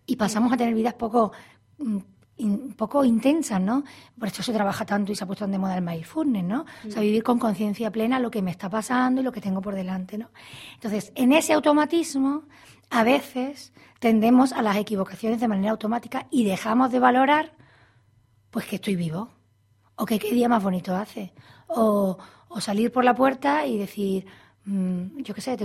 y 0.04 0.16
pasamos 0.16 0.52
a 0.52 0.58
tener 0.58 0.74
vidas 0.74 0.92
poco 0.92 1.32
un 1.78 2.74
poco 2.74 3.04
intensas, 3.04 3.60
¿no? 3.60 3.84
Por 4.18 4.28
eso 4.28 4.42
se 4.42 4.52
trabaja 4.52 4.84
tanto 4.84 5.12
y 5.12 5.14
se 5.14 5.24
ha 5.24 5.26
puesto 5.26 5.46
de 5.46 5.58
moda 5.58 5.76
el 5.76 5.82
mindfulness, 5.82 6.44
¿no? 6.44 6.66
O 6.86 6.90
sea, 6.90 7.00
vivir 7.00 7.22
con 7.22 7.38
conciencia 7.38 7.90
plena 7.90 8.18
lo 8.18 8.30
que 8.30 8.42
me 8.42 8.50
está 8.50 8.68
pasando 8.68 9.22
y 9.22 9.24
lo 9.24 9.32
que 9.32 9.40
tengo 9.40 9.62
por 9.62 9.74
delante, 9.74 10.18
¿no? 10.18 10.28
Entonces, 10.74 11.10
en 11.14 11.32
ese 11.32 11.52
automatismo, 11.52 12.44
a 12.90 13.04
veces 13.04 13.72
tendemos 14.00 14.52
a 14.52 14.62
las 14.62 14.76
equivocaciones 14.76 15.40
de 15.40 15.48
manera 15.48 15.70
automática 15.70 16.26
y 16.30 16.44
dejamos 16.44 16.90
de 16.90 16.98
valorar 16.98 17.52
pues 18.50 18.66
que 18.66 18.76
estoy 18.76 18.96
vivo, 18.96 19.30
o 19.94 20.04
que 20.04 20.18
qué 20.18 20.32
día 20.32 20.48
más 20.48 20.62
bonito 20.62 20.94
hace, 20.94 21.32
o, 21.68 22.18
o 22.48 22.60
salir 22.60 22.90
por 22.90 23.04
la 23.04 23.14
puerta 23.14 23.64
y 23.64 23.78
decir, 23.78 24.26
mm, 24.64 25.22
yo 25.22 25.34
qué 25.34 25.40
sé, 25.40 25.56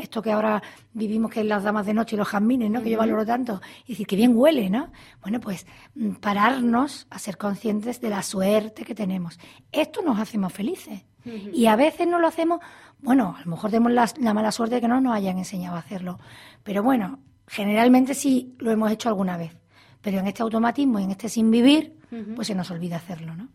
esto 0.00 0.22
que 0.22 0.32
ahora 0.32 0.62
vivimos 0.94 1.30
que 1.30 1.40
es 1.40 1.46
las 1.46 1.62
damas 1.62 1.84
de 1.84 1.92
noche 1.92 2.16
y 2.16 2.18
los 2.18 2.28
jazmines, 2.28 2.70
¿no? 2.70 2.82
Que 2.82 2.90
yo 2.90 2.98
valoro 2.98 3.26
tanto, 3.26 3.60
y 3.86 3.92
decir 3.92 4.06
que 4.06 4.16
bien 4.16 4.32
huele, 4.34 4.70
¿no? 4.70 4.90
Bueno, 5.20 5.40
pues 5.40 5.66
mm, 5.94 6.12
pararnos 6.14 7.06
a 7.10 7.18
ser 7.18 7.36
conscientes 7.36 8.00
de 8.00 8.08
la 8.08 8.22
suerte 8.22 8.84
que 8.84 8.94
tenemos. 8.94 9.38
Esto 9.70 10.00
nos 10.00 10.18
hace 10.18 10.38
más 10.38 10.52
felices. 10.52 11.04
Y 11.52 11.66
a 11.66 11.76
veces 11.76 12.08
no 12.08 12.18
lo 12.18 12.26
hacemos, 12.26 12.58
bueno, 13.02 13.36
a 13.36 13.44
lo 13.44 13.50
mejor 13.50 13.70
tenemos 13.70 13.92
la, 13.92 14.08
la 14.18 14.34
mala 14.34 14.52
suerte 14.52 14.76
de 14.76 14.80
que 14.80 14.88
no 14.88 15.00
nos 15.00 15.14
hayan 15.14 15.38
enseñado 15.38 15.76
a 15.76 15.80
hacerlo, 15.80 16.18
pero 16.62 16.82
bueno, 16.82 17.18
generalmente 17.46 18.14
sí 18.14 18.56
lo 18.58 18.70
hemos 18.70 18.90
hecho 18.90 19.08
alguna 19.08 19.36
vez. 19.36 19.61
Pero 20.02 20.18
en 20.18 20.26
este 20.26 20.42
automatismo 20.42 20.98
y 20.98 21.04
en 21.04 21.12
este 21.12 21.28
sin 21.28 21.50
vivir, 21.50 21.96
pues 22.34 22.48
se 22.48 22.54
nos 22.54 22.70
olvida 22.70 22.96
hacerlo, 22.96 23.34
¿no? 23.34 23.48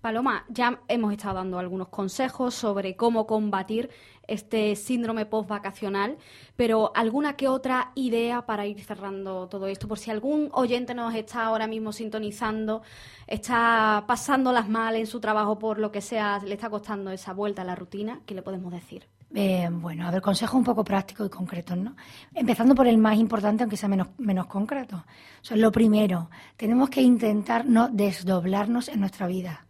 Paloma, 0.00 0.44
ya 0.48 0.80
hemos 0.88 1.12
estado 1.12 1.36
dando 1.36 1.58
algunos 1.58 1.88
consejos 1.88 2.54
sobre 2.54 2.96
cómo 2.96 3.26
combatir 3.26 3.90
este 4.26 4.74
síndrome 4.74 5.26
post-vacacional, 5.26 6.16
pero 6.56 6.90
¿alguna 6.94 7.36
que 7.36 7.46
otra 7.46 7.92
idea 7.94 8.46
para 8.46 8.66
ir 8.66 8.82
cerrando 8.82 9.46
todo 9.48 9.66
esto? 9.66 9.86
Por 9.86 9.98
si 9.98 10.10
algún 10.10 10.48
oyente 10.52 10.94
nos 10.94 11.14
está 11.14 11.44
ahora 11.44 11.66
mismo 11.66 11.92
sintonizando, 11.92 12.82
está 13.26 14.04
pasándolas 14.08 14.68
mal 14.68 14.96
en 14.96 15.06
su 15.06 15.20
trabajo 15.20 15.58
por 15.58 15.78
lo 15.78 15.92
que 15.92 16.00
sea, 16.00 16.40
le 16.44 16.54
está 16.54 16.70
costando 16.70 17.10
esa 17.10 17.32
vuelta 17.32 17.62
a 17.62 17.64
la 17.64 17.74
rutina, 17.76 18.20
¿qué 18.26 18.34
le 18.34 18.42
podemos 18.42 18.72
decir? 18.72 19.06
Eh, 19.36 19.68
bueno, 19.70 20.06
a 20.06 20.12
ver, 20.12 20.22
consejos 20.22 20.54
un 20.54 20.64
poco 20.64 20.84
prácticos 20.84 21.26
y 21.26 21.30
concretos, 21.30 21.76
¿no? 21.76 21.96
Empezando 22.32 22.74
por 22.74 22.86
el 22.86 22.98
más 22.98 23.18
importante, 23.18 23.64
aunque 23.64 23.76
sea 23.76 23.88
menos, 23.88 24.08
menos 24.18 24.46
concreto. 24.46 25.04
O 25.42 25.44
sea, 25.44 25.56
lo 25.56 25.72
primero, 25.72 26.30
tenemos 26.56 26.88
que 26.88 27.02
intentar 27.02 27.66
no 27.66 27.88
desdoblarnos 27.88 28.88
en 28.88 29.00
nuestra 29.00 29.26
vida. 29.26 29.66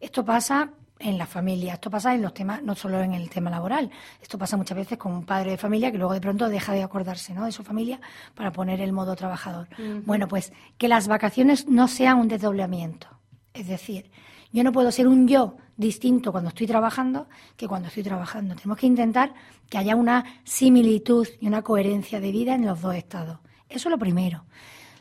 Esto 0.00 0.24
pasa 0.24 0.70
en 0.98 1.16
la 1.16 1.26
familia, 1.26 1.74
esto 1.74 1.90
pasa 1.90 2.14
en 2.14 2.22
los 2.22 2.34
temas, 2.34 2.62
no 2.62 2.74
solo 2.74 3.00
en 3.00 3.14
el 3.14 3.30
tema 3.30 3.50
laboral, 3.50 3.90
esto 4.20 4.38
pasa 4.38 4.56
muchas 4.56 4.76
veces 4.76 4.98
con 4.98 5.12
un 5.12 5.24
padre 5.24 5.52
de 5.52 5.58
familia 5.58 5.92
que 5.92 5.98
luego 5.98 6.14
de 6.14 6.20
pronto 6.20 6.48
deja 6.48 6.72
de 6.72 6.82
acordarse 6.82 7.34
¿no? 7.34 7.44
de 7.44 7.52
su 7.52 7.62
familia 7.62 8.00
para 8.34 8.52
poner 8.52 8.80
el 8.80 8.92
modo 8.92 9.14
trabajador. 9.14 9.68
Bueno, 10.06 10.26
pues 10.28 10.52
que 10.78 10.88
las 10.88 11.06
vacaciones 11.06 11.68
no 11.68 11.88
sean 11.88 12.18
un 12.18 12.28
desdoblamiento. 12.28 13.06
Es 13.52 13.68
decir, 13.68 14.10
yo 14.54 14.62
no 14.62 14.70
puedo 14.70 14.92
ser 14.92 15.08
un 15.08 15.26
yo 15.26 15.56
distinto 15.76 16.30
cuando 16.30 16.50
estoy 16.50 16.68
trabajando 16.68 17.28
que 17.56 17.66
cuando 17.66 17.88
estoy 17.88 18.04
trabajando. 18.04 18.54
Tenemos 18.54 18.78
que 18.78 18.86
intentar 18.86 19.34
que 19.68 19.78
haya 19.78 19.96
una 19.96 20.24
similitud 20.44 21.26
y 21.40 21.48
una 21.48 21.62
coherencia 21.62 22.20
de 22.20 22.30
vida 22.30 22.54
en 22.54 22.64
los 22.64 22.80
dos 22.80 22.94
estados. 22.94 23.40
Eso 23.68 23.88
es 23.88 23.90
lo 23.90 23.98
primero. 23.98 24.44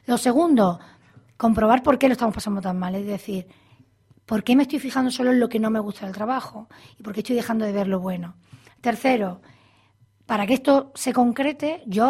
Lo 0.08 0.18
segundo, 0.18 0.80
comprobar 1.38 1.84
por 1.84 2.00
qué 2.00 2.08
lo 2.08 2.14
estamos 2.14 2.34
pasando 2.34 2.62
tan 2.62 2.80
mal. 2.80 2.96
Es 2.96 3.06
decir, 3.06 3.46
por 4.26 4.44
qué 4.44 4.56
me 4.56 4.64
estoy 4.64 4.80
fijando 4.80 5.12
solo 5.12 5.32
en 5.32 5.40
lo 5.40 5.50
que 5.50 5.60
no 5.60 5.70
me 5.70 5.80
gusta 5.80 6.08
del 6.08 6.16
trabajo 6.16 6.68
y 6.98 7.04
por 7.04 7.14
qué 7.14 7.20
estoy 7.20 7.36
dejando 7.36 7.64
de 7.64 7.74
ver 7.74 7.88
lo 7.88 8.00
bueno. 8.00 8.34
Tercero, 8.82 9.40
para 10.26 10.48
que 10.48 10.56
esto 10.56 10.92
se 10.96 11.14
concrete, 11.14 11.84
yo 11.86 12.10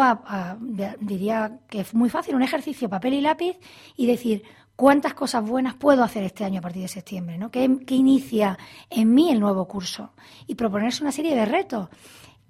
diría 1.00 1.58
que 1.68 1.80
es 1.80 1.92
muy 1.92 2.08
fácil, 2.08 2.36
un 2.36 2.42
ejercicio, 2.42 2.88
papel 2.88 3.12
y 3.12 3.20
lápiz, 3.20 3.58
y 3.96 4.06
decir, 4.06 4.44
cuántas 4.76 5.14
cosas 5.14 5.44
buenas 5.46 5.74
puedo 5.74 6.02
hacer 6.02 6.24
este 6.24 6.44
año 6.44 6.58
a 6.58 6.62
partir 6.62 6.82
de 6.82 6.88
septiembre, 6.88 7.38
¿no? 7.38 7.50
¿Qué, 7.50 7.64
inicia 7.64 8.58
en 8.90 9.14
mí 9.14 9.30
el 9.30 9.40
nuevo 9.40 9.66
curso? 9.66 10.10
Y 10.46 10.54
proponerse 10.54 11.02
una 11.02 11.12
serie 11.12 11.34
de 11.34 11.44
retos. 11.44 11.88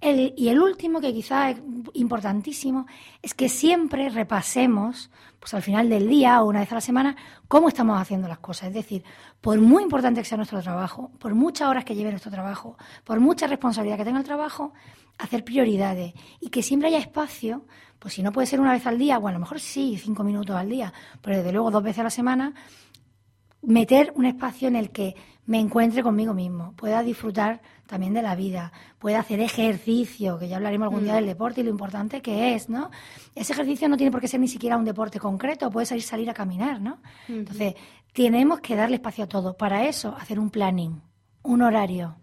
Y 0.04 0.48
el 0.48 0.60
último, 0.60 1.00
que 1.00 1.12
quizá 1.12 1.50
es 1.50 1.58
importantísimo, 1.94 2.86
es 3.22 3.32
que 3.34 3.48
siempre 3.48 4.10
repasemos, 4.10 5.10
pues 5.40 5.54
al 5.54 5.62
final 5.62 5.88
del 5.88 6.08
día 6.08 6.42
o 6.42 6.48
una 6.48 6.60
vez 6.60 6.70
a 6.72 6.76
la 6.76 6.80
semana, 6.80 7.16
cómo 7.48 7.68
estamos 7.68 8.00
haciendo 8.00 8.28
las 8.28 8.38
cosas. 8.38 8.68
Es 8.68 8.74
decir, 8.74 9.02
por 9.40 9.58
muy 9.58 9.82
importante 9.82 10.20
que 10.20 10.26
sea 10.26 10.36
nuestro 10.36 10.60
trabajo, 10.62 11.10
por 11.18 11.34
muchas 11.34 11.68
horas 11.68 11.84
que 11.84 11.94
lleve 11.94 12.10
nuestro 12.10 12.30
trabajo, 12.30 12.76
por 13.04 13.18
mucha 13.20 13.46
responsabilidad 13.46 13.96
que 13.96 14.04
tenga 14.04 14.18
el 14.18 14.24
trabajo, 14.24 14.72
hacer 15.18 15.44
prioridades 15.44 16.12
y 16.40 16.50
que 16.50 16.62
siempre 16.62 16.88
haya 16.88 16.98
espacio, 16.98 17.64
pues 17.98 18.14
si 18.14 18.22
no 18.22 18.32
puede 18.32 18.46
ser 18.46 18.60
una 18.60 18.72
vez 18.72 18.86
al 18.86 18.98
día, 18.98 19.18
bueno, 19.18 19.36
a 19.36 19.38
lo 19.38 19.44
mejor 19.44 19.60
sí, 19.60 19.96
cinco 19.96 20.24
minutos 20.24 20.54
al 20.54 20.68
día, 20.68 20.92
pero 21.22 21.38
desde 21.38 21.52
luego 21.52 21.70
dos 21.70 21.82
veces 21.82 22.00
a 22.00 22.04
la 22.04 22.10
semana, 22.10 22.54
meter 23.66 24.12
un 24.16 24.26
espacio 24.26 24.68
en 24.68 24.76
el 24.76 24.90
que 24.90 25.14
me 25.46 25.58
encuentre 25.58 26.02
conmigo 26.02 26.32
mismo, 26.32 26.72
pueda 26.76 27.02
disfrutar 27.02 27.60
también 27.86 28.14
de 28.14 28.22
la 28.22 28.34
vida, 28.34 28.72
pueda 28.98 29.20
hacer 29.20 29.40
ejercicio, 29.40 30.38
que 30.38 30.48
ya 30.48 30.56
hablaremos 30.56 30.86
algún 30.86 31.04
día 31.04 31.12
mm. 31.12 31.16
del 31.16 31.26
deporte 31.26 31.60
y 31.60 31.64
lo 31.64 31.70
importante 31.70 32.22
que 32.22 32.54
es, 32.54 32.68
¿no? 32.68 32.90
Ese 33.34 33.52
ejercicio 33.52 33.88
no 33.88 33.96
tiene 33.96 34.10
por 34.10 34.20
qué 34.20 34.28
ser 34.28 34.40
ni 34.40 34.48
siquiera 34.48 34.76
un 34.76 34.84
deporte 34.84 35.20
concreto, 35.20 35.70
puede 35.70 35.86
salir, 35.86 36.02
salir 36.02 36.30
a 36.30 36.34
caminar, 36.34 36.80
¿no? 36.80 36.98
Entonces, 37.28 37.74
tenemos 38.12 38.60
que 38.60 38.74
darle 38.74 38.96
espacio 38.96 39.24
a 39.24 39.28
todo. 39.28 39.56
Para 39.56 39.86
eso, 39.86 40.16
hacer 40.18 40.38
un 40.38 40.50
planning, 40.50 41.02
un 41.42 41.62
horario, 41.62 42.16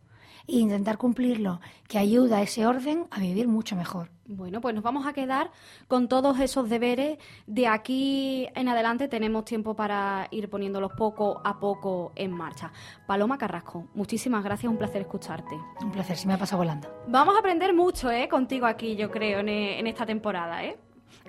e 0.47 0.57
intentar 0.57 0.97
cumplirlo, 0.97 1.61
que 1.87 1.99
ayuda 1.99 2.37
a 2.37 2.41
ese 2.41 2.65
orden 2.65 3.05
a 3.11 3.19
vivir 3.19 3.47
mucho 3.47 3.75
mejor. 3.75 4.09
Bueno, 4.33 4.61
pues 4.61 4.73
nos 4.73 4.83
vamos 4.83 5.05
a 5.05 5.11
quedar 5.11 5.51
con 5.89 6.07
todos 6.07 6.39
esos 6.39 6.69
deberes. 6.69 7.19
De 7.47 7.67
aquí 7.67 8.47
en 8.55 8.69
adelante 8.69 9.09
tenemos 9.09 9.43
tiempo 9.43 9.75
para 9.75 10.29
ir 10.31 10.49
poniéndolos 10.49 10.93
poco 10.93 11.41
a 11.43 11.59
poco 11.59 12.13
en 12.15 12.31
marcha. 12.31 12.71
Paloma 13.05 13.37
Carrasco, 13.37 13.89
muchísimas 13.93 14.41
gracias, 14.41 14.71
un 14.71 14.77
placer 14.77 15.01
escucharte. 15.01 15.55
Un 15.81 15.91
placer, 15.91 16.15
si 16.15 16.27
me 16.27 16.33
ha 16.35 16.37
pasado 16.37 16.59
volando. 16.59 16.87
Vamos 17.07 17.35
a 17.35 17.39
aprender 17.39 17.73
mucho 17.73 18.09
¿eh? 18.09 18.29
contigo 18.29 18.65
aquí, 18.65 18.95
yo 18.95 19.11
creo, 19.11 19.39
en, 19.39 19.49
en 19.49 19.87
esta 19.87 20.05
temporada. 20.05 20.63
¿eh? 20.63 20.79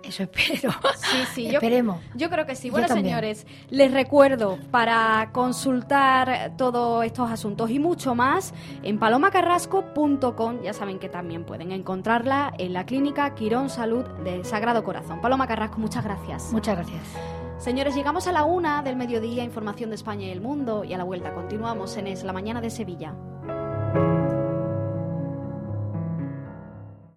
Eso 0.03 0.25
espero. 0.25 0.73
Sí, 0.97 1.17
sí, 1.35 1.47
Esperemos. 1.55 2.01
Yo, 2.15 2.31
creo 2.31 2.47
que 2.47 2.55
sí. 2.57 2.71
Bueno, 2.71 2.89
señores, 2.89 3.47
les 3.71 3.93
recuerdo 3.93 4.59
para 4.71 5.31
consultar 5.33 6.53
todos 6.57 7.05
estos 7.05 7.31
asuntos 7.31 7.71
y 7.71 7.79
mucho 7.79 8.15
más 8.15 8.55
en 8.83 8.99
palomacarrasco.com. 8.99 10.63
Ya 10.63 10.73
saben 10.73 10.99
que 10.99 11.09
también 11.09 11.45
pueden 11.45 11.73
encontrarla 11.73 12.53
en 12.59 12.73
la 12.73 12.87
clínica 12.87 13.35
Quirón 13.35 13.71
Salud 13.71 14.05
del 14.25 14.45
Sagrado 14.45 14.83
Corazón. 14.85 15.21
Paloma 15.21 15.47
Carrasco, 15.47 15.79
muchas 15.79 16.05
gracias. 16.05 16.53
Muchas 16.53 16.77
gracias. 16.77 17.03
Señores, 17.59 17.95
llegamos 17.95 18.27
a 18.27 18.33
la 18.33 18.45
una 18.45 18.83
del 18.83 18.97
mediodía, 18.97 19.45
información 19.45 19.91
de 19.91 19.97
España 19.97 20.27
y 20.27 20.31
el 20.31 20.41
mundo, 20.41 20.83
y 20.83 20.95
a 20.95 20.99
la 20.99 21.05
vuelta 21.05 21.33
continuamos 21.33 21.97
en 21.97 22.09
Es 22.09 22.25
la 22.25 22.33
Mañana 22.33 22.61
de 22.61 22.71
Sevilla. 22.71 23.15